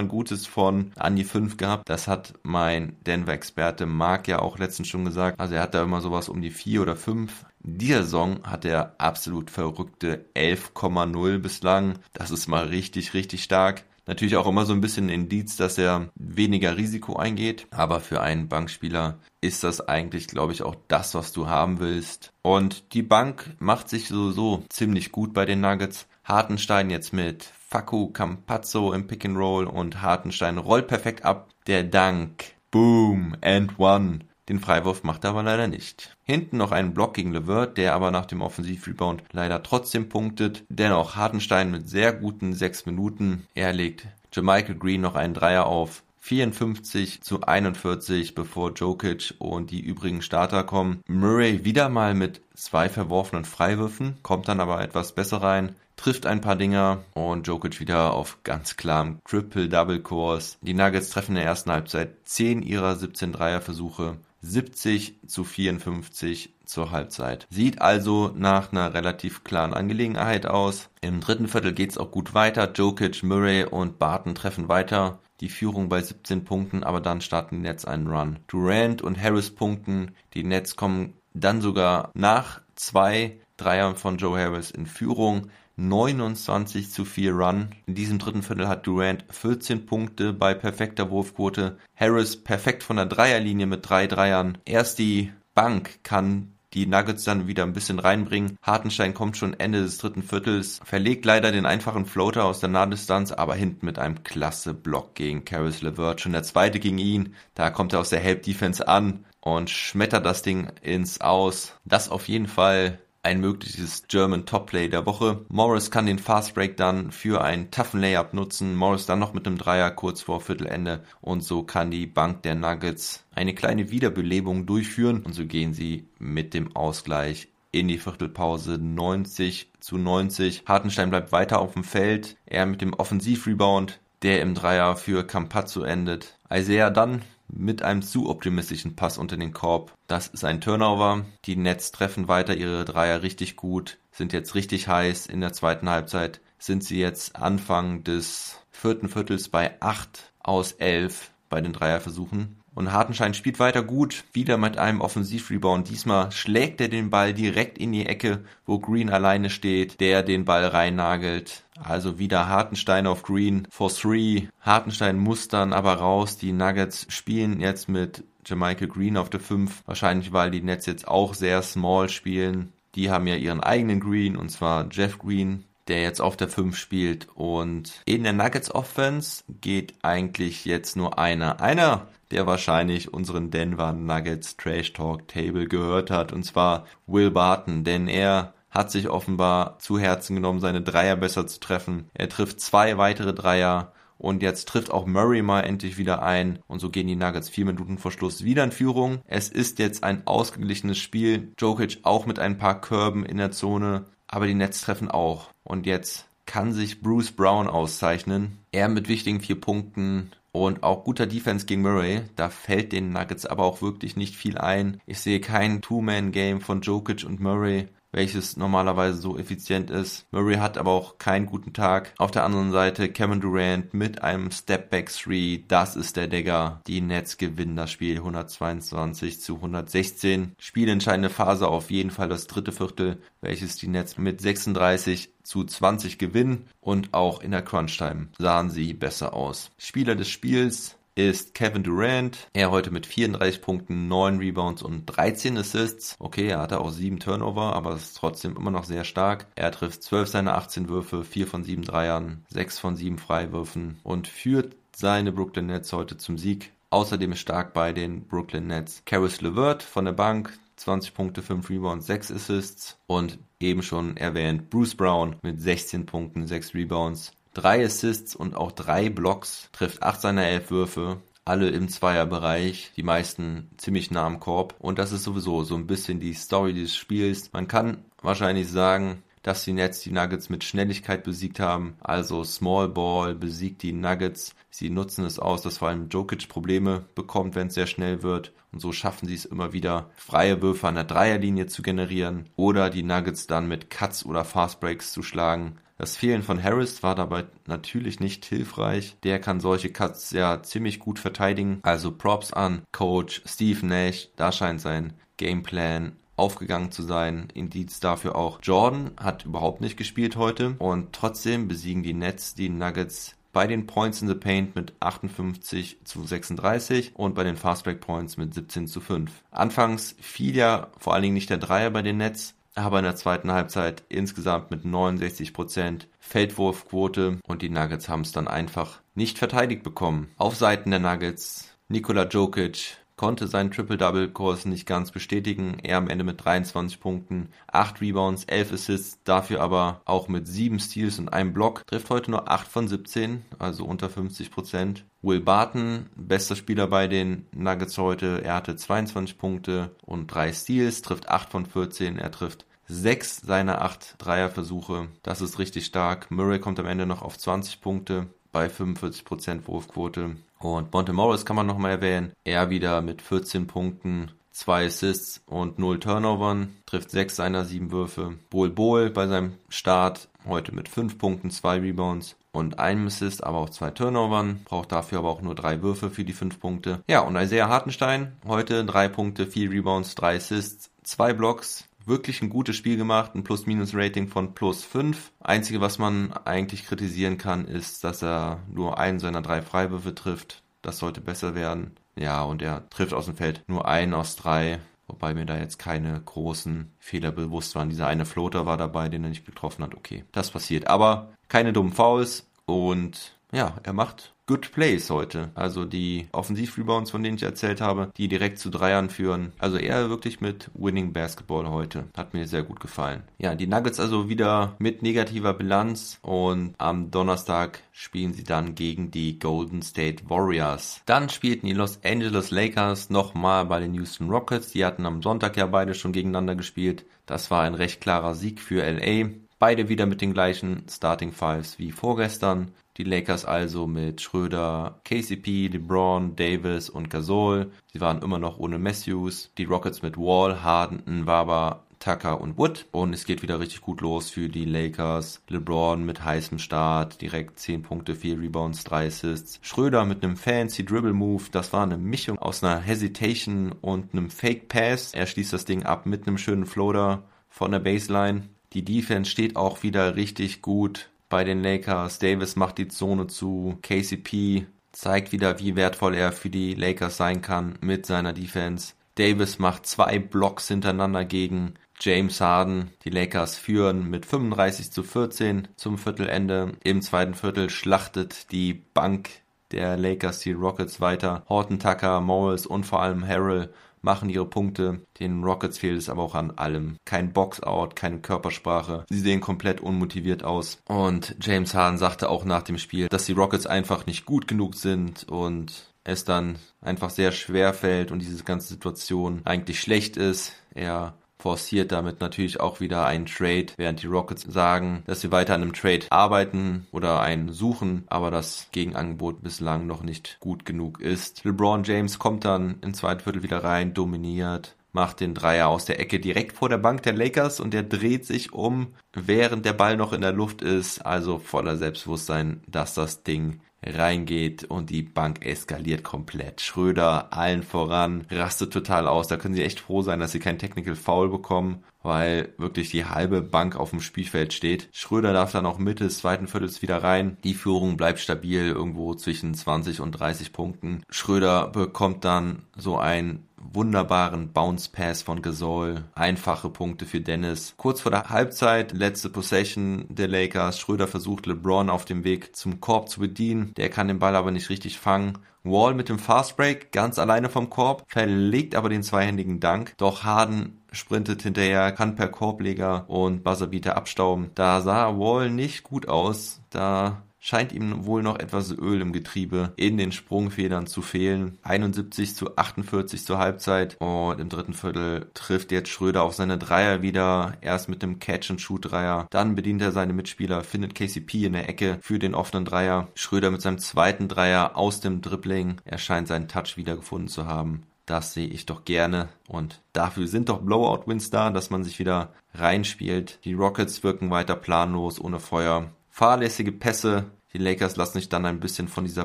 ein 0.00 0.08
gutes 0.08 0.46
von 0.46 0.92
an 0.96 1.16
die 1.16 1.24
5 1.24 1.56
gehabt. 1.56 1.88
Das 1.88 2.08
hat 2.08 2.34
mein 2.42 2.96
Denver-Experte 3.06 3.86
Mark 3.86 4.28
ja 4.28 4.40
auch 4.40 4.58
letztens 4.58 4.88
schon 4.88 5.04
gesagt. 5.04 5.40
Also 5.40 5.54
er 5.54 5.62
hat 5.62 5.74
da 5.74 5.82
immer 5.82 6.00
sowas 6.00 6.28
um 6.28 6.42
die 6.42 6.50
4 6.50 6.82
oder 6.82 6.96
5. 6.96 7.46
Dieser 7.60 8.02
Saison 8.02 8.40
hat 8.44 8.64
er 8.64 8.94
absolut 8.98 9.50
verrückte 9.50 10.26
11,0 10.34 11.38
bislang. 11.38 11.98
Das 12.12 12.30
ist 12.30 12.48
mal 12.48 12.66
richtig, 12.66 13.14
richtig 13.14 13.42
stark. 13.42 13.84
Natürlich 14.06 14.36
auch 14.36 14.46
immer 14.46 14.64
so 14.66 14.72
ein 14.72 14.80
bisschen 14.80 15.08
Indiz, 15.08 15.56
dass 15.56 15.78
er 15.78 16.10
weniger 16.14 16.76
Risiko 16.76 17.16
eingeht. 17.16 17.66
Aber 17.70 18.00
für 18.00 18.20
einen 18.20 18.48
Bankspieler 18.48 19.18
ist 19.40 19.64
das 19.64 19.80
eigentlich, 19.80 20.28
glaube 20.28 20.52
ich, 20.52 20.62
auch 20.62 20.76
das, 20.88 21.14
was 21.14 21.32
du 21.32 21.48
haben 21.48 21.80
willst. 21.80 22.32
Und 22.42 22.94
die 22.94 23.02
Bank 23.02 23.56
macht 23.58 23.88
sich 23.88 24.08
sowieso 24.08 24.64
ziemlich 24.68 25.10
gut 25.10 25.34
bei 25.34 25.44
den 25.44 25.60
Nuggets. 25.60 26.06
Hartenstein 26.24 26.90
jetzt 26.90 27.12
mit 27.12 27.44
Faku 27.68 28.08
Campazzo 28.10 28.92
im 28.92 29.06
Pick 29.06 29.24
and 29.24 29.36
Roll 29.36 29.66
und 29.66 30.02
Hartenstein 30.02 30.58
rollt 30.58 30.86
perfekt 30.86 31.24
ab. 31.24 31.48
Der 31.66 31.82
Dank. 31.82 32.44
Boom. 32.70 33.36
And 33.40 33.78
one. 33.78 34.20
Den 34.48 34.60
Freiwurf 34.60 35.02
macht 35.02 35.24
er 35.24 35.30
aber 35.30 35.42
leider 35.42 35.66
nicht. 35.66 36.16
Hinten 36.24 36.56
noch 36.56 36.70
einen 36.70 36.94
Block 36.94 37.14
gegen 37.14 37.32
Levert, 37.32 37.76
der 37.76 37.94
aber 37.94 38.10
nach 38.10 38.26
dem 38.26 38.42
Offensivrebound 38.42 39.24
leider 39.32 39.62
trotzdem 39.62 40.08
punktet. 40.08 40.64
Dennoch 40.68 41.16
Hartenstein 41.16 41.70
mit 41.70 41.88
sehr 41.88 42.12
guten 42.12 42.52
sechs 42.52 42.86
Minuten. 42.86 43.46
Er 43.54 43.72
legt 43.72 44.06
Jermichael 44.32 44.76
Green 44.76 45.00
noch 45.00 45.16
einen 45.16 45.34
Dreier 45.34 45.66
auf. 45.66 46.02
54 46.20 47.22
zu 47.22 47.42
41, 47.42 48.34
bevor 48.34 48.72
Jokic 48.72 49.34
und 49.38 49.70
die 49.70 49.80
übrigen 49.80 50.22
Starter 50.22 50.64
kommen. 50.64 51.00
Murray 51.06 51.64
wieder 51.64 51.88
mal 51.88 52.14
mit 52.14 52.40
zwei 52.54 52.88
verworfenen 52.88 53.44
Freiwürfen, 53.44 54.16
kommt 54.22 54.48
dann 54.48 54.58
aber 54.58 54.82
etwas 54.82 55.12
besser 55.12 55.42
rein 55.42 55.76
trifft 55.96 56.26
ein 56.26 56.40
paar 56.40 56.56
Dinger 56.56 57.04
und 57.14 57.46
Jokic 57.46 57.80
wieder 57.80 58.12
auf 58.12 58.38
ganz 58.44 58.76
klarem 58.76 59.18
Triple-Double-Kurs. 59.24 60.58
Die 60.60 60.74
Nuggets 60.74 61.10
treffen 61.10 61.32
in 61.32 61.36
der 61.36 61.46
ersten 61.46 61.72
Halbzeit 61.72 62.16
10 62.26 62.62
ihrer 62.62 62.96
17 62.96 63.32
Dreierversuche, 63.32 64.18
70 64.50 65.20
zu 65.26 65.44
54 65.44 66.54
zur 66.64 66.90
Halbzeit. 66.90 67.46
Sieht 67.50 67.80
also 67.80 68.32
nach 68.34 68.72
einer 68.72 68.94
relativ 68.94 69.44
klaren 69.44 69.74
Angelegenheit 69.74 70.46
aus. 70.46 70.88
Im 71.00 71.20
dritten 71.20 71.48
Viertel 71.48 71.72
geht's 71.72 71.98
auch 71.98 72.10
gut 72.10 72.34
weiter. 72.34 72.72
Jokic, 72.72 73.22
Murray 73.22 73.64
und 73.64 73.98
Barton 73.98 74.34
treffen 74.34 74.68
weiter. 74.68 75.20
Die 75.40 75.48
Führung 75.48 75.88
bei 75.88 76.00
17 76.00 76.44
Punkten, 76.44 76.82
aber 76.82 77.00
dann 77.00 77.20
starten 77.20 77.56
die 77.56 77.62
Nets 77.62 77.84
einen 77.84 78.06
Run. 78.06 78.38
Durant 78.46 79.02
und 79.02 79.20
Harris 79.20 79.50
punkten. 79.50 80.14
Die 80.34 80.44
Nets 80.44 80.76
kommen 80.76 81.14
dann 81.34 81.60
sogar 81.60 82.10
nach 82.14 82.62
zwei 82.74 83.38
Dreiern 83.56 83.96
von 83.96 84.16
Joe 84.16 84.38
Harris 84.38 84.70
in 84.70 84.86
Führung. 84.86 85.48
29 85.76 86.90
zu 86.90 87.04
4 87.04 87.32
Run. 87.32 87.68
In 87.86 87.94
diesem 87.94 88.18
dritten 88.18 88.42
Viertel 88.42 88.68
hat 88.68 88.86
Durant 88.86 89.24
14 89.30 89.86
Punkte 89.86 90.32
bei 90.32 90.54
perfekter 90.54 91.10
Wurfquote. 91.10 91.78
Harris 91.94 92.42
perfekt 92.42 92.82
von 92.82 92.96
der 92.96 93.06
Dreierlinie 93.06 93.66
mit 93.66 93.88
drei 93.88 94.06
Dreiern. 94.06 94.58
Erst 94.64 94.98
die 94.98 95.32
Bank 95.54 96.02
kann 96.02 96.52
die 96.76 96.86
Nuggets 96.86 97.24
dann 97.24 97.46
wieder 97.46 97.62
ein 97.62 97.72
bisschen 97.72 97.98
reinbringen. 97.98 98.58
Hartenstein 98.62 99.14
kommt 99.14 99.36
schon 99.36 99.58
Ende 99.58 99.82
des 99.82 99.98
dritten 99.98 100.22
Viertels, 100.22 100.80
verlegt 100.84 101.24
leider 101.24 101.50
den 101.50 101.64
einfachen 101.64 102.04
Floater 102.04 102.44
aus 102.44 102.60
der 102.60 102.68
Nahdistanz, 102.68 103.32
aber 103.32 103.54
hinten 103.54 103.86
mit 103.86 103.98
einem 103.98 104.22
klasse 104.24 104.74
Block 104.74 105.14
gegen 105.14 105.44
Caris 105.44 105.80
LeVert. 105.82 106.20
Schon 106.20 106.32
der 106.32 106.42
zweite 106.42 106.78
gegen 106.78 106.98
ihn. 106.98 107.34
Da 107.54 107.70
kommt 107.70 107.92
er 107.92 108.00
aus 108.00 108.10
der 108.10 108.20
Help 108.20 108.42
Defense 108.42 108.86
an 108.86 109.24
und 109.40 109.70
schmettert 109.70 110.26
das 110.26 110.42
Ding 110.42 110.70
ins 110.82 111.20
Aus. 111.20 111.72
Das 111.84 112.10
auf 112.10 112.28
jeden 112.28 112.46
Fall 112.46 112.98
ein 113.26 113.40
mögliches 113.40 114.04
German 114.06 114.46
Topplay 114.46 114.88
der 114.88 115.04
Woche. 115.04 115.44
Morris 115.48 115.90
kann 115.90 116.06
den 116.06 116.20
Fast 116.20 116.54
Break 116.54 116.76
dann 116.76 117.10
für 117.10 117.42
einen 117.42 117.72
toughen 117.72 118.00
Layup 118.00 118.32
nutzen. 118.34 118.76
Morris 118.76 119.06
dann 119.06 119.18
noch 119.18 119.34
mit 119.34 119.48
einem 119.48 119.58
Dreier 119.58 119.90
kurz 119.90 120.22
vor 120.22 120.40
Viertelende 120.40 121.02
und 121.20 121.42
so 121.42 121.64
kann 121.64 121.90
die 121.90 122.06
Bank 122.06 122.44
der 122.44 122.54
Nuggets 122.54 123.24
eine 123.34 123.52
kleine 123.52 123.90
Wiederbelebung 123.90 124.64
durchführen 124.64 125.22
und 125.24 125.32
so 125.32 125.44
gehen 125.44 125.74
sie 125.74 126.06
mit 126.20 126.54
dem 126.54 126.76
Ausgleich 126.76 127.48
in 127.72 127.88
die 127.88 127.98
Viertelpause 127.98 128.78
90 128.78 129.72
zu 129.80 129.98
90. 129.98 130.62
Hartenstein 130.64 131.10
bleibt 131.10 131.32
weiter 131.32 131.58
auf 131.58 131.72
dem 131.72 131.82
Feld. 131.82 132.36
Er 132.46 132.64
mit 132.64 132.80
dem 132.80 132.94
Offensivrebound, 132.94 133.98
der 134.22 134.40
im 134.40 134.54
Dreier 134.54 134.94
für 134.94 135.26
Campazzo 135.26 135.82
endet. 135.82 136.38
Isaiah 136.48 136.90
dann 136.90 137.22
mit 137.48 137.82
einem 137.82 138.02
zu 138.02 138.28
optimistischen 138.28 138.96
Pass 138.96 139.18
unter 139.18 139.36
den 139.36 139.52
Korb. 139.52 139.92
Das 140.06 140.28
ist 140.28 140.44
ein 140.44 140.60
Turnover. 140.60 141.24
Die 141.44 141.56
Nets 141.56 141.92
treffen 141.92 142.28
weiter 142.28 142.56
ihre 142.56 142.84
Dreier 142.84 143.22
richtig 143.22 143.56
gut, 143.56 143.98
sind 144.10 144.32
jetzt 144.32 144.54
richtig 144.54 144.88
heiß. 144.88 145.26
In 145.26 145.40
der 145.40 145.52
zweiten 145.52 145.88
Halbzeit 145.88 146.40
sind 146.58 146.84
sie 146.84 146.98
jetzt 146.98 147.36
Anfang 147.36 148.04
des 148.04 148.58
vierten 148.70 149.08
Viertels 149.08 149.48
bei 149.48 149.80
8 149.80 150.32
aus 150.40 150.72
11 150.72 151.30
bei 151.48 151.60
den 151.60 151.72
Dreierversuchen. 151.72 152.56
Und 152.76 152.92
Hartenschein 152.92 153.32
spielt 153.32 153.58
weiter 153.58 153.82
gut, 153.82 154.24
wieder 154.34 154.58
mit 154.58 154.76
einem 154.76 155.00
Offensivrebound. 155.00 155.88
Diesmal 155.88 156.30
schlägt 156.30 156.78
er 156.82 156.88
den 156.88 157.08
Ball 157.08 157.32
direkt 157.32 157.78
in 157.78 157.90
die 157.90 158.04
Ecke, 158.04 158.44
wo 158.66 158.78
Green 158.78 159.08
alleine 159.08 159.48
steht, 159.48 159.98
der 159.98 160.22
den 160.22 160.44
Ball 160.44 160.66
reinnagelt. 160.66 161.64
Also 161.82 162.18
wieder 162.18 162.48
Hartenstein 162.48 163.06
auf 163.06 163.22
Green 163.22 163.66
for 163.70 163.88
three. 163.88 164.48
Hartenstein 164.60 165.16
muss 165.16 165.48
dann 165.48 165.72
aber 165.72 165.94
raus. 165.94 166.36
Die 166.36 166.52
Nuggets 166.52 167.06
spielen 167.08 167.60
jetzt 167.60 167.88
mit 167.88 168.24
Jermichael 168.44 168.88
Green 168.88 169.16
auf 169.16 169.30
der 169.30 169.40
5. 169.40 169.84
Wahrscheinlich, 169.86 170.34
weil 170.34 170.50
die 170.50 170.60
Nets 170.60 170.84
jetzt 170.84 171.08
auch 171.08 171.32
sehr 171.32 171.62
small 171.62 172.10
spielen. 172.10 172.74
Die 172.94 173.08
haben 173.10 173.26
ja 173.26 173.36
ihren 173.36 173.60
eigenen 173.60 174.00
Green 174.00 174.36
und 174.36 174.50
zwar 174.50 174.86
Jeff 174.90 175.18
Green, 175.18 175.64
der 175.88 176.02
jetzt 176.02 176.20
auf 176.20 176.36
der 176.36 176.48
5 176.48 176.76
spielt. 176.76 177.28
Und 177.34 178.00
in 178.04 178.24
der 178.24 178.32
Nuggets 178.32 178.74
Offense 178.74 179.44
geht 179.60 179.94
eigentlich 180.02 180.64
jetzt 180.64 180.96
nur 180.96 181.18
einer. 181.18 181.60
Einer 181.60 182.08
der 182.30 182.46
wahrscheinlich 182.46 183.12
unseren 183.12 183.50
Denver 183.50 183.92
Nuggets 183.92 184.56
Trash 184.56 184.92
Talk 184.92 185.28
Table 185.28 185.68
gehört 185.68 186.10
hat, 186.10 186.32
und 186.32 186.42
zwar 186.42 186.86
Will 187.06 187.30
Barton, 187.30 187.84
denn 187.84 188.08
er 188.08 188.54
hat 188.70 188.90
sich 188.90 189.08
offenbar 189.08 189.78
zu 189.78 189.98
Herzen 189.98 190.36
genommen, 190.36 190.60
seine 190.60 190.82
Dreier 190.82 191.16
besser 191.16 191.46
zu 191.46 191.60
treffen. 191.60 192.10
Er 192.14 192.28
trifft 192.28 192.60
zwei 192.60 192.98
weitere 192.98 193.32
Dreier 193.32 193.92
und 194.18 194.42
jetzt 194.42 194.68
trifft 194.68 194.90
auch 194.90 195.06
Murray 195.06 195.42
mal 195.42 195.60
endlich 195.60 195.98
wieder 195.98 196.22
ein. 196.22 196.58
Und 196.66 196.80
so 196.80 196.90
gehen 196.90 197.06
die 197.06 197.16
Nuggets 197.16 197.48
vier 197.48 197.64
Minuten 197.64 197.98
vor 197.98 198.10
Schluss 198.10 198.44
wieder 198.44 198.64
in 198.64 198.72
Führung. 198.72 199.20
Es 199.26 199.48
ist 199.48 199.78
jetzt 199.78 200.04
ein 200.04 200.26
ausgeglichenes 200.26 200.98
Spiel. 200.98 201.52
Jokic 201.58 201.98
auch 202.02 202.26
mit 202.26 202.38
ein 202.38 202.58
paar 202.58 202.80
Körben 202.80 203.24
in 203.24 203.38
der 203.38 203.52
Zone. 203.52 204.06
Aber 204.28 204.46
die 204.46 204.54
Nets 204.54 204.80
treffen 204.80 205.10
auch. 205.10 205.50
Und 205.64 205.86
jetzt 205.86 206.26
kann 206.46 206.72
sich 206.72 207.00
Bruce 207.02 207.32
Brown 207.32 207.68
auszeichnen. 207.68 208.58
Er 208.72 208.88
mit 208.88 209.08
wichtigen 209.08 209.40
vier 209.40 209.60
Punkten 209.60 210.30
und 210.52 210.82
auch 210.82 211.04
guter 211.04 211.26
Defense 211.26 211.66
gegen 211.66 211.82
Murray. 211.82 212.22
Da 212.36 212.48
fällt 212.48 212.92
den 212.92 213.12
Nuggets 213.12 213.46
aber 213.46 213.64
auch 213.64 213.82
wirklich 213.82 214.16
nicht 214.16 214.34
viel 214.36 214.56
ein. 214.58 215.00
Ich 215.06 215.20
sehe 215.20 215.40
kein 215.40 215.82
Two-Man-Game 215.82 216.60
von 216.60 216.80
Jokic 216.80 217.24
und 217.24 217.40
Murray 217.40 217.88
welches 218.16 218.56
normalerweise 218.56 219.18
so 219.18 219.36
effizient 219.38 219.90
ist. 219.90 220.26
Murray 220.30 220.56
hat 220.56 220.78
aber 220.78 220.90
auch 220.90 221.18
keinen 221.18 221.44
guten 221.44 221.74
Tag. 221.74 222.14
Auf 222.16 222.30
der 222.30 222.44
anderen 222.44 222.72
Seite 222.72 223.10
Kevin 223.10 223.42
Durant 223.42 223.92
mit 223.92 224.22
einem 224.22 224.50
Stepback 224.50 225.12
3. 225.12 225.64
Das 225.68 225.96
ist 225.96 226.16
der 226.16 226.26
Digger. 226.26 226.80
Die 226.86 227.02
Nets 227.02 227.36
gewinnen 227.36 227.76
das 227.76 227.90
Spiel 227.90 228.16
122 228.16 229.40
zu 229.40 229.56
116. 229.56 230.56
Spielentscheidende 230.58 231.28
Phase 231.28 231.68
auf 231.68 231.90
jeden 231.90 232.10
Fall 232.10 232.30
das 232.30 232.46
dritte 232.46 232.72
Viertel, 232.72 233.18
welches 233.42 233.76
die 233.76 233.88
Nets 233.88 234.16
mit 234.16 234.40
36 234.40 235.34
zu 235.42 235.64
20 235.64 236.16
gewinnen 236.16 236.64
und 236.80 237.12
auch 237.12 237.42
in 237.42 237.50
der 237.50 237.62
Crunch-Time 237.62 238.28
sahen 238.38 238.70
sie 238.70 238.94
besser 238.94 239.34
aus. 239.34 239.70
Spieler 239.76 240.14
des 240.14 240.30
Spiels 240.30 240.96
ist 241.16 241.54
Kevin 241.54 241.82
Durant. 241.82 242.46
Er 242.52 242.70
heute 242.70 242.90
mit 242.90 243.06
34 243.06 243.62
Punkten, 243.62 244.06
9 244.06 244.38
Rebounds 244.38 244.82
und 244.82 245.06
13 245.06 245.56
Assists. 245.56 246.14
Okay, 246.18 246.48
er 246.48 246.60
hatte 246.60 246.80
auch 246.80 246.90
7 246.92 247.18
Turnover, 247.18 247.74
aber 247.74 247.94
es 247.94 248.02
ist 248.02 248.18
trotzdem 248.18 248.54
immer 248.54 248.70
noch 248.70 248.84
sehr 248.84 249.02
stark. 249.02 249.46
Er 249.56 249.72
trifft 249.72 250.02
12 250.02 250.28
seiner 250.28 250.56
18 250.56 250.88
Würfe, 250.88 251.24
4 251.24 251.46
von 251.46 251.64
7 251.64 251.82
Dreiern, 251.82 252.44
6 252.50 252.78
von 252.78 252.96
7 252.96 253.18
Freiwürfen 253.18 253.98
und 254.04 254.28
führt 254.28 254.76
seine 254.94 255.32
Brooklyn 255.32 255.66
Nets 255.66 255.92
heute 255.92 256.18
zum 256.18 256.36
Sieg. 256.36 256.70
Außerdem 256.90 257.32
ist 257.32 257.40
stark 257.40 257.72
bei 257.72 257.92
den 257.94 258.28
Brooklyn 258.28 258.66
Nets 258.66 259.02
Caris 259.06 259.40
LeVert 259.40 259.82
von 259.82 260.04
der 260.04 260.12
Bank, 260.12 260.58
20 260.76 261.14
Punkte, 261.14 261.42
5 261.42 261.70
Rebounds, 261.70 262.06
6 262.06 262.30
Assists 262.30 262.98
und 263.06 263.38
eben 263.58 263.82
schon 263.82 264.18
erwähnt 264.18 264.68
Bruce 264.68 264.94
Brown 264.94 265.36
mit 265.42 265.60
16 265.62 266.04
Punkten, 266.04 266.46
6 266.46 266.74
Rebounds, 266.74 267.32
drei 267.56 267.84
Assists 267.84 268.36
und 268.36 268.54
auch 268.54 268.70
drei 268.70 269.08
Blocks, 269.08 269.70
trifft 269.72 270.02
acht 270.02 270.20
seiner 270.20 270.44
elf 270.44 270.70
Würfe, 270.70 271.22
alle 271.46 271.70
im 271.70 271.88
Zweierbereich, 271.88 272.92
die 272.96 273.02
meisten 273.02 273.70
ziemlich 273.78 274.10
nah 274.10 274.26
am 274.26 274.40
Korb. 274.40 274.74
Und 274.78 274.98
das 274.98 275.12
ist 275.12 275.24
sowieso 275.24 275.62
so 275.62 275.74
ein 275.74 275.86
bisschen 275.86 276.20
die 276.20 276.34
Story 276.34 276.74
des 276.74 276.94
Spiels. 276.94 277.52
Man 277.52 277.66
kann 277.66 278.04
wahrscheinlich 278.20 278.68
sagen, 278.68 279.22
dass 279.46 279.62
die 279.62 279.72
Nets 279.72 280.00
die 280.00 280.10
Nuggets 280.10 280.50
mit 280.50 280.64
Schnelligkeit 280.64 281.22
besiegt 281.22 281.60
haben. 281.60 281.94
Also 282.00 282.42
Small 282.42 282.88
Ball 282.88 283.36
besiegt 283.36 283.82
die 283.82 283.92
Nuggets. 283.92 284.56
Sie 284.70 284.90
nutzen 284.90 285.24
es 285.24 285.38
aus, 285.38 285.62
dass 285.62 285.78
vor 285.78 285.86
allem 285.86 286.08
Jokic 286.08 286.48
Probleme 286.48 287.04
bekommt, 287.14 287.54
wenn 287.54 287.68
es 287.68 287.74
sehr 287.74 287.86
schnell 287.86 288.24
wird. 288.24 288.52
Und 288.72 288.80
so 288.80 288.90
schaffen 288.90 289.28
sie 289.28 289.36
es 289.36 289.44
immer 289.44 289.72
wieder, 289.72 290.10
freie 290.16 290.62
Würfe 290.62 290.88
an 290.88 290.96
der 290.96 291.04
Dreierlinie 291.04 291.68
zu 291.68 291.82
generieren 291.82 292.48
oder 292.56 292.90
die 292.90 293.04
Nuggets 293.04 293.46
dann 293.46 293.68
mit 293.68 293.88
Cuts 293.88 294.26
oder 294.26 294.44
Fast 294.44 294.80
Breaks 294.80 295.12
zu 295.12 295.22
schlagen. 295.22 295.76
Das 295.96 296.16
Fehlen 296.16 296.42
von 296.42 296.60
Harris 296.60 297.04
war 297.04 297.14
dabei 297.14 297.44
natürlich 297.66 298.18
nicht 298.18 298.44
hilfreich. 298.44 299.16
Der 299.22 299.40
kann 299.40 299.60
solche 299.60 299.92
Cuts 299.92 300.32
ja 300.32 300.60
ziemlich 300.64 300.98
gut 300.98 301.20
verteidigen. 301.20 301.78
Also 301.82 302.10
Props 302.10 302.52
an 302.52 302.82
Coach 302.90 303.42
Steve 303.46 303.86
Nash. 303.86 304.28
Da 304.34 304.50
scheint 304.50 304.80
sein 304.80 305.12
Gameplan 305.36 306.16
aufgegangen 306.36 306.92
zu 306.92 307.02
sein. 307.02 307.48
Indiz 307.54 308.00
dafür 308.00 308.36
auch. 308.36 308.60
Jordan 308.62 309.12
hat 309.16 309.44
überhaupt 309.44 309.80
nicht 309.80 309.96
gespielt 309.96 310.36
heute 310.36 310.76
und 310.78 311.12
trotzdem 311.12 311.68
besiegen 311.68 312.02
die 312.02 312.14
Nets 312.14 312.54
die 312.54 312.68
Nuggets 312.68 313.36
bei 313.52 313.66
den 313.66 313.86
Points 313.86 314.20
in 314.20 314.28
the 314.28 314.34
Paint 314.34 314.76
mit 314.76 314.92
58 315.00 316.04
zu 316.04 316.26
36 316.26 317.12
und 317.16 317.34
bei 317.34 317.42
den 317.42 317.56
Fastback 317.56 318.00
Points 318.00 318.36
mit 318.36 318.52
17 318.52 318.86
zu 318.86 319.00
5. 319.00 319.30
Anfangs 319.50 320.14
fiel 320.20 320.54
ja 320.54 320.88
vor 320.98 321.14
allen 321.14 321.22
Dingen 321.22 321.34
nicht 321.34 321.48
der 321.48 321.56
Dreier 321.56 321.90
bei 321.90 322.02
den 322.02 322.18
Nets, 322.18 322.54
aber 322.74 322.98
in 322.98 323.06
der 323.06 323.16
zweiten 323.16 323.50
Halbzeit 323.50 324.02
insgesamt 324.10 324.70
mit 324.70 324.84
69% 324.84 326.02
Feldwurfquote 326.20 327.38
und 327.46 327.62
die 327.62 327.70
Nuggets 327.70 328.10
haben 328.10 328.20
es 328.20 328.32
dann 328.32 328.46
einfach 328.46 329.00
nicht 329.14 329.38
verteidigt 329.38 329.82
bekommen. 329.82 330.28
Auf 330.36 330.56
Seiten 330.56 330.90
der 330.90 331.00
Nuggets 331.00 331.70
Nikola 331.88 332.26
Jokic 332.26 332.98
konnte 333.16 333.48
seinen 333.48 333.70
Triple-Double-Kurs 333.70 334.66
nicht 334.66 334.86
ganz 334.86 335.10
bestätigen. 335.10 335.78
Er 335.82 335.96
am 335.98 336.08
Ende 336.08 336.24
mit 336.24 336.44
23 336.44 337.00
Punkten, 337.00 337.48
8 337.68 338.00
Rebounds, 338.00 338.44
11 338.44 338.72
Assists, 338.72 339.18
dafür 339.24 339.60
aber 339.60 340.02
auch 340.04 340.28
mit 340.28 340.46
7 340.46 340.78
Steals 340.78 341.18
und 341.18 341.30
einem 341.30 341.52
Block. 341.52 341.86
Trifft 341.86 342.10
heute 342.10 342.30
nur 342.30 342.50
8 342.50 342.68
von 342.68 342.88
17, 342.88 343.42
also 343.58 343.84
unter 343.84 344.10
50 344.10 344.50
Prozent. 344.50 345.04
Will 345.22 345.40
Barton, 345.40 346.06
bester 346.14 346.56
Spieler 346.56 346.86
bei 346.86 347.08
den 347.08 347.46
Nuggets 347.52 347.98
heute. 347.98 348.42
Er 348.44 348.54
hatte 348.54 348.76
22 348.76 349.38
Punkte 349.38 349.90
und 350.02 350.28
3 350.28 350.52
Steals, 350.52 351.02
trifft 351.02 351.28
8 351.28 351.50
von 351.50 351.66
14. 351.66 352.18
Er 352.18 352.30
trifft 352.30 352.66
sechs 352.88 353.38
seiner 353.38 353.82
acht 353.82 354.14
Dreierversuche. 354.18 355.08
Das 355.22 355.40
ist 355.40 355.58
richtig 355.58 355.86
stark. 355.86 356.30
Murray 356.30 356.60
kommt 356.60 356.78
am 356.78 356.86
Ende 356.86 357.06
noch 357.06 357.22
auf 357.22 357.36
20 357.36 357.80
Punkte 357.80 358.28
bei 358.52 358.68
45% 358.68 359.66
Wurfquote. 359.66 360.36
Und 360.74 360.92
Monte 360.92 361.12
Morris 361.12 361.46
kann 361.46 361.54
man 361.54 361.66
nochmal 361.66 361.92
erwähnen. 361.92 362.32
Er 362.42 362.70
wieder 362.70 363.00
mit 363.00 363.22
14 363.22 363.68
Punkten, 363.68 364.32
2 364.50 364.86
Assists 364.86 365.40
und 365.46 365.78
0 365.78 366.00
Turnovern, 366.00 366.74
trifft 366.86 367.12
6 367.12 367.36
seiner 367.36 367.64
7 367.64 367.92
Würfe. 367.92 368.34
Bol 368.50 368.70
Bol 368.70 369.10
bei 369.10 369.28
seinem 369.28 369.54
Start 369.68 370.28
heute 370.44 370.74
mit 370.74 370.88
5 370.88 371.18
Punkten, 371.18 371.50
2 371.52 371.78
Rebounds 371.78 372.36
und 372.50 372.80
einem 372.80 373.06
Assist, 373.06 373.44
aber 373.44 373.58
auch 373.58 373.70
2 373.70 373.92
Turnovern. 373.92 374.62
Braucht 374.64 374.90
dafür 374.90 375.20
aber 375.20 375.30
auch 375.30 375.40
nur 375.40 375.54
3 375.54 375.82
Würfe 375.82 376.10
für 376.10 376.24
die 376.24 376.32
5 376.32 376.58
Punkte. 376.58 377.00
Ja, 377.06 377.20
und 377.20 377.36
Isaiah 377.36 377.68
Hartenstein 377.68 378.32
heute 378.44 378.84
3 378.84 379.06
Punkte, 379.08 379.46
4 379.46 379.70
Rebounds, 379.70 380.16
3 380.16 380.36
Assists, 380.36 380.90
2 381.04 381.32
Blocks, 381.34 381.88
wirklich 382.06 382.40
ein 382.40 382.48
gutes 382.48 382.76
Spiel 382.76 382.96
gemacht, 382.96 383.34
ein 383.34 383.44
Plus-Minus-Rating 383.44 384.28
von 384.28 384.54
plus 384.54 384.84
5. 384.84 385.32
Einzige, 385.40 385.80
was 385.80 385.98
man 385.98 386.32
eigentlich 386.32 386.86
kritisieren 386.86 387.36
kann, 387.36 387.66
ist, 387.66 388.04
dass 388.04 388.22
er 388.22 388.60
nur 388.72 388.98
einen 388.98 389.18
seiner 389.18 389.42
drei 389.42 389.62
Freiwürfe 389.62 390.14
trifft. 390.14 390.62
Das 390.82 390.98
sollte 390.98 391.20
besser 391.20 391.54
werden. 391.54 391.96
Ja, 392.18 392.42
und 392.44 392.62
er 392.62 392.88
trifft 392.88 393.12
aus 393.12 393.26
dem 393.26 393.36
Feld 393.36 393.62
nur 393.66 393.86
einen 393.86 394.14
aus 394.14 394.36
drei, 394.36 394.78
wobei 395.06 395.34
mir 395.34 395.44
da 395.44 395.58
jetzt 395.58 395.78
keine 395.78 396.18
großen 396.20 396.92
Fehler 396.98 397.32
bewusst 397.32 397.74
waren. 397.74 397.90
Dieser 397.90 398.06
eine 398.06 398.24
Floater 398.24 398.66
war 398.66 398.76
dabei, 398.76 399.08
den 399.08 399.24
er 399.24 399.30
nicht 399.30 399.44
getroffen 399.44 399.84
hat. 399.84 399.94
Okay, 399.94 400.24
das 400.32 400.50
passiert. 400.50 400.86
Aber 400.86 401.34
keine 401.48 401.72
dummen 401.72 401.92
Fouls 401.92 402.48
und 402.64 403.35
ja, 403.52 403.76
er 403.82 403.92
macht 403.92 404.34
Good 404.48 404.70
Plays 404.70 405.10
heute. 405.10 405.50
Also 405.54 405.84
die 405.84 406.28
Offensiv-Rebounds, 406.30 407.10
von 407.10 407.22
denen 407.22 407.36
ich 407.36 407.42
erzählt 407.42 407.80
habe, 407.80 408.12
die 408.16 408.28
direkt 408.28 408.58
zu 408.58 408.70
Dreiern 408.70 409.10
führen. 409.10 409.52
Also 409.58 409.76
eher 409.76 410.08
wirklich 410.08 410.40
mit 410.40 410.70
Winning 410.74 411.12
Basketball 411.12 411.68
heute. 411.68 412.04
Hat 412.16 412.32
mir 412.32 412.46
sehr 412.46 412.62
gut 412.62 412.78
gefallen. 412.78 413.24
Ja, 413.38 413.56
die 413.56 413.66
Nuggets 413.66 413.98
also 413.98 414.28
wieder 414.28 414.76
mit 414.78 415.02
negativer 415.02 415.52
Bilanz 415.52 416.18
und 416.22 416.74
am 416.78 417.10
Donnerstag 417.10 417.82
spielen 417.90 418.34
sie 418.34 418.44
dann 418.44 418.76
gegen 418.76 419.10
die 419.10 419.38
Golden 419.38 419.82
State 419.82 420.28
Warriors. 420.28 421.02
Dann 421.06 421.28
spielten 421.28 421.66
die 421.66 421.72
Los 421.72 421.98
Angeles 422.04 422.52
Lakers 422.52 423.10
nochmal 423.10 423.66
bei 423.66 423.80
den 423.80 423.94
Houston 423.94 424.30
Rockets. 424.30 424.70
Die 424.70 424.84
hatten 424.84 425.06
am 425.06 425.22
Sonntag 425.22 425.56
ja 425.56 425.66
beide 425.66 425.94
schon 425.94 426.12
gegeneinander 426.12 426.54
gespielt. 426.54 427.04
Das 427.26 427.50
war 427.50 427.62
ein 427.62 427.74
recht 427.74 428.00
klarer 428.00 428.34
Sieg 428.34 428.60
für 428.60 428.88
LA. 428.88 429.30
Beide 429.58 429.88
wieder 429.88 430.06
mit 430.06 430.20
den 430.20 430.34
gleichen 430.34 430.84
Starting 430.88 431.32
Fives 431.32 431.78
wie 431.78 431.90
vorgestern. 431.90 432.72
Die 432.96 433.04
Lakers 433.04 433.44
also 433.44 433.86
mit 433.86 434.22
Schröder, 434.22 435.00
KCP, 435.04 435.68
LeBron, 435.68 436.34
Davis 436.34 436.88
und 436.88 437.10
Gasol. 437.10 437.70
Sie 437.92 438.00
waren 438.00 438.22
immer 438.22 438.38
noch 438.38 438.58
ohne 438.58 438.78
Matthews. 438.78 439.50
Die 439.58 439.64
Rockets 439.64 440.00
mit 440.00 440.16
Wall, 440.16 440.62
Harden, 440.62 441.02
Nwaba, 441.04 441.84
Tucker 441.98 442.40
und 442.40 442.56
Wood. 442.56 442.86
Und 442.92 443.12
es 443.12 443.26
geht 443.26 443.42
wieder 443.42 443.60
richtig 443.60 443.82
gut 443.82 444.00
los 444.00 444.30
für 444.30 444.48
die 444.48 444.64
Lakers. 444.64 445.42
LeBron 445.48 446.06
mit 446.06 446.24
heißem 446.24 446.58
Start, 446.58 447.20
direkt 447.20 447.58
10 447.58 447.82
Punkte, 447.82 448.14
4 448.14 448.40
Rebounds, 448.40 448.84
3 448.84 449.08
Assists. 449.08 449.58
Schröder 449.60 450.06
mit 450.06 450.24
einem 450.24 450.36
fancy 450.36 450.82
Dribble 450.82 451.12
Move. 451.12 451.44
Das 451.52 451.74
war 451.74 451.82
eine 451.82 451.98
Mischung 451.98 452.38
aus 452.38 452.64
einer 452.64 452.80
Hesitation 452.80 453.72
und 453.72 454.14
einem 454.14 454.30
Fake 454.30 454.68
Pass. 454.68 455.12
Er 455.12 455.26
schließt 455.26 455.52
das 455.52 455.66
Ding 455.66 455.82
ab 455.82 456.06
mit 456.06 456.26
einem 456.26 456.38
schönen 456.38 456.64
Floater 456.64 457.24
von 457.50 457.72
der 457.72 457.80
Baseline. 457.80 458.48
Die 458.72 458.84
Defense 458.84 459.30
steht 459.30 459.56
auch 459.56 459.82
wieder 459.82 460.16
richtig 460.16 460.62
gut 460.62 461.10
bei 461.28 461.44
den 461.44 461.62
Lakers. 461.62 462.18
Davis 462.18 462.56
macht 462.56 462.78
die 462.78 462.88
Zone 462.88 463.26
zu. 463.26 463.78
KCP 463.82 464.66
zeigt 464.92 465.32
wieder, 465.32 465.58
wie 465.58 465.76
wertvoll 465.76 466.14
er 466.14 466.32
für 466.32 466.50
die 466.50 466.74
Lakers 466.74 467.16
sein 467.16 467.42
kann 467.42 467.78
mit 467.80 468.06
seiner 468.06 468.32
Defense. 468.32 468.94
Davis 469.16 469.58
macht 469.58 469.86
zwei 469.86 470.18
Blocks 470.18 470.68
hintereinander 470.68 471.24
gegen 471.24 471.74
James 472.00 472.40
Harden. 472.40 472.90
Die 473.04 473.10
Lakers 473.10 473.56
führen 473.56 474.10
mit 474.10 474.26
35 474.26 474.92
zu 474.92 475.02
14 475.02 475.68
zum 475.76 475.96
Viertelende. 475.98 476.72
Im 476.84 477.00
zweiten 477.00 477.34
Viertel 477.34 477.70
schlachtet 477.70 478.52
die 478.52 478.74
Bank 478.74 479.30
der 479.72 479.96
Lakers 479.96 480.40
die 480.40 480.52
Rockets 480.52 481.00
weiter. 481.00 481.44
Horton 481.48 481.78
Tucker, 481.78 482.20
Morris 482.20 482.66
und 482.66 482.84
vor 482.84 483.02
allem 483.02 483.26
Harrell 483.26 483.72
machen 484.06 484.30
ihre 484.30 484.46
Punkte. 484.46 485.02
Den 485.20 485.44
Rockets 485.44 485.76
fehlt 485.76 485.98
es 485.98 486.08
aber 486.08 486.22
auch 486.22 486.34
an 486.34 486.52
allem. 486.52 486.96
Kein 487.04 487.34
Boxout, 487.34 487.90
keine 487.94 488.20
Körpersprache. 488.20 489.04
Sie 489.10 489.20
sehen 489.20 489.42
komplett 489.42 489.82
unmotiviert 489.82 490.44
aus. 490.44 490.78
Und 490.86 491.36
James 491.42 491.74
Harden 491.74 491.98
sagte 491.98 492.30
auch 492.30 492.46
nach 492.46 492.62
dem 492.62 492.78
Spiel, 492.78 493.08
dass 493.08 493.26
die 493.26 493.32
Rockets 493.32 493.66
einfach 493.66 494.06
nicht 494.06 494.24
gut 494.24 494.48
genug 494.48 494.76
sind 494.76 495.28
und 495.28 495.92
es 496.04 496.24
dann 496.24 496.56
einfach 496.80 497.10
sehr 497.10 497.32
schwer 497.32 497.74
fällt 497.74 498.12
und 498.12 498.20
diese 498.20 498.44
ganze 498.44 498.68
Situation 498.68 499.42
eigentlich 499.44 499.80
schlecht 499.80 500.16
ist. 500.16 500.52
Er 500.72 501.14
forciert 501.46 501.92
damit 501.92 502.20
natürlich 502.20 502.58
auch 502.58 502.80
wieder 502.80 503.06
einen 503.06 503.26
Trade, 503.26 503.66
während 503.76 504.02
die 504.02 504.08
Rockets 504.08 504.42
sagen, 504.48 505.04
dass 505.06 505.20
sie 505.20 505.30
weiter 505.30 505.54
an 505.54 505.62
einem 505.62 505.72
Trade 505.72 506.06
arbeiten 506.10 506.88
oder 506.90 507.20
einen 507.20 507.52
suchen, 507.52 508.02
aber 508.08 508.32
das 508.32 508.66
Gegenangebot 508.72 509.44
bislang 509.44 509.86
noch 509.86 510.02
nicht 510.02 510.38
gut 510.40 510.64
genug 510.64 511.00
ist. 511.00 511.44
LeBron 511.44 511.84
James 511.84 512.18
kommt 512.18 512.44
dann 512.44 512.78
im 512.82 512.94
zweiten 512.94 513.20
Viertel 513.20 513.44
wieder 513.44 513.62
rein, 513.62 513.94
dominiert, 513.94 514.74
macht 514.96 515.20
den 515.20 515.34
Dreier 515.34 515.68
aus 515.68 515.84
der 515.84 516.00
Ecke 516.00 516.18
direkt 516.18 516.56
vor 516.56 516.70
der 516.70 516.78
Bank 516.78 517.02
der 517.02 517.12
Lakers 517.12 517.60
und 517.60 517.74
der 517.74 517.82
dreht 517.82 518.24
sich 518.24 518.54
um, 518.54 518.94
während 519.12 519.66
der 519.66 519.74
Ball 519.74 519.98
noch 519.98 520.14
in 520.14 520.22
der 520.22 520.32
Luft 520.32 520.62
ist, 520.62 521.04
also 521.04 521.38
voller 521.38 521.76
Selbstbewusstsein, 521.76 522.62
dass 522.66 522.94
das 522.94 523.22
Ding 523.22 523.60
reingeht 523.84 524.64
und 524.64 524.88
die 524.88 525.02
Bank 525.02 525.44
eskaliert 525.44 526.02
komplett. 526.02 526.62
Schröder 526.62 527.32
allen 527.32 527.62
voran, 527.62 528.26
rastet 528.30 528.72
total 528.72 529.06
aus. 529.06 529.28
Da 529.28 529.36
können 529.36 529.54
sie 529.54 529.62
echt 529.62 529.80
froh 529.80 530.00
sein, 530.00 530.18
dass 530.18 530.32
sie 530.32 530.40
kein 530.40 530.58
Technical 530.58 530.96
Foul 530.96 531.28
bekommen, 531.28 531.84
weil 532.02 532.54
wirklich 532.56 532.90
die 532.90 533.04
halbe 533.04 533.42
Bank 533.42 533.76
auf 533.76 533.90
dem 533.90 534.00
Spielfeld 534.00 534.54
steht. 534.54 534.88
Schröder 534.92 535.34
darf 535.34 535.52
dann 535.52 535.66
auch 535.66 535.78
Mitte 535.78 536.04
des 536.04 536.18
zweiten 536.18 536.48
Viertels 536.48 536.80
wieder 536.80 537.02
rein. 537.02 537.36
Die 537.44 537.54
Führung 537.54 537.98
bleibt 537.98 538.18
stabil 538.18 538.66
irgendwo 538.66 539.14
zwischen 539.14 539.54
20 539.54 540.00
und 540.00 540.12
30 540.12 540.52
Punkten. 540.52 541.02
Schröder 541.10 541.68
bekommt 541.68 542.24
dann 542.24 542.62
so 542.76 542.96
ein 542.96 543.46
wunderbaren 543.72 544.52
Bounce 544.52 544.90
Pass 544.90 545.22
von 545.22 545.42
Gasol, 545.42 546.04
einfache 546.14 546.70
Punkte 546.70 547.06
für 547.06 547.20
Dennis. 547.20 547.74
Kurz 547.76 548.00
vor 548.00 548.10
der 548.10 548.30
Halbzeit, 548.30 548.92
letzte 548.92 549.28
Possession 549.28 550.06
der 550.08 550.28
Lakers, 550.28 550.78
Schröder 550.78 551.08
versucht 551.08 551.46
LeBron 551.46 551.90
auf 551.90 552.04
dem 552.04 552.24
Weg 552.24 552.56
zum 552.56 552.80
Korb 552.80 553.08
zu 553.08 553.20
bedienen, 553.20 553.72
der 553.76 553.90
kann 553.90 554.08
den 554.08 554.18
Ball 554.18 554.36
aber 554.36 554.50
nicht 554.50 554.70
richtig 554.70 554.98
fangen. 554.98 555.38
Wall 555.64 555.94
mit 555.94 556.08
dem 556.08 556.18
Fast 556.18 556.56
Break 556.56 556.92
ganz 556.92 557.18
alleine 557.18 557.48
vom 557.48 557.70
Korb, 557.70 558.04
verlegt 558.06 558.74
aber 558.74 558.88
den 558.88 559.02
zweihändigen 559.02 559.60
Dank. 559.60 559.94
Doch 559.98 560.24
Harden 560.24 560.80
sprintet 560.92 561.42
hinterher, 561.42 561.92
kann 561.92 562.16
per 562.16 562.28
Korbleger 562.28 563.08
und 563.08 563.42
Buzzerbeater 563.42 563.96
abstauben. 563.96 564.50
Da 564.54 564.80
sah 564.80 565.18
Wall 565.18 565.50
nicht 565.50 565.82
gut 565.82 566.08
aus. 566.08 566.60
Da 566.70 567.22
scheint 567.46 567.72
ihm 567.72 568.04
wohl 568.06 568.24
noch 568.24 568.40
etwas 568.40 568.72
Öl 568.72 569.00
im 569.00 569.12
Getriebe 569.12 569.72
in 569.76 569.96
den 569.96 570.10
Sprungfedern 570.10 570.88
zu 570.88 571.00
fehlen. 571.00 571.58
71 571.62 572.34
zu 572.34 572.56
48 572.56 573.24
zur 573.24 573.38
Halbzeit 573.38 573.96
und 574.00 574.40
im 574.40 574.48
dritten 574.48 574.74
Viertel 574.74 575.30
trifft 575.32 575.70
jetzt 575.70 575.88
Schröder 575.88 576.24
auf 576.24 576.34
seine 576.34 576.58
Dreier 576.58 577.02
wieder. 577.02 577.52
Erst 577.60 577.88
mit 577.88 578.02
dem 578.02 578.18
Catch-and-Shoot-Dreier. 578.18 579.28
Dann 579.30 579.54
bedient 579.54 579.80
er 579.80 579.92
seine 579.92 580.12
Mitspieler, 580.12 580.64
findet 580.64 580.96
KCP 580.96 581.44
in 581.44 581.52
der 581.52 581.68
Ecke 581.68 581.98
für 582.02 582.18
den 582.18 582.34
offenen 582.34 582.64
Dreier. 582.64 583.06
Schröder 583.14 583.52
mit 583.52 583.62
seinem 583.62 583.78
zweiten 583.78 584.26
Dreier 584.26 584.76
aus 584.76 584.98
dem 584.98 585.20
Dribbling. 585.20 585.76
Er 585.84 585.98
scheint 585.98 586.26
seinen 586.26 586.48
Touch 586.48 586.76
wiedergefunden 586.76 587.28
zu 587.28 587.46
haben. 587.46 587.84
Das 588.06 588.34
sehe 588.34 588.48
ich 588.48 588.66
doch 588.66 588.84
gerne. 588.84 589.28
Und 589.46 589.82
dafür 589.92 590.26
sind 590.26 590.48
doch 590.48 590.62
Blowout-Wins 590.62 591.30
da, 591.30 591.50
dass 591.50 591.70
man 591.70 591.84
sich 591.84 592.00
wieder 592.00 592.32
reinspielt. 592.54 593.38
Die 593.44 593.54
Rockets 593.54 594.02
wirken 594.02 594.30
weiter 594.30 594.56
planlos, 594.56 595.20
ohne 595.20 595.38
Feuer. 595.38 595.92
Fahrlässige 596.08 596.72
Pässe 596.72 597.26
die 597.52 597.58
Lakers 597.58 597.96
lassen 597.96 598.18
sich 598.18 598.28
dann 598.28 598.44
ein 598.44 598.60
bisschen 598.60 598.88
von 598.88 599.04
dieser 599.04 599.24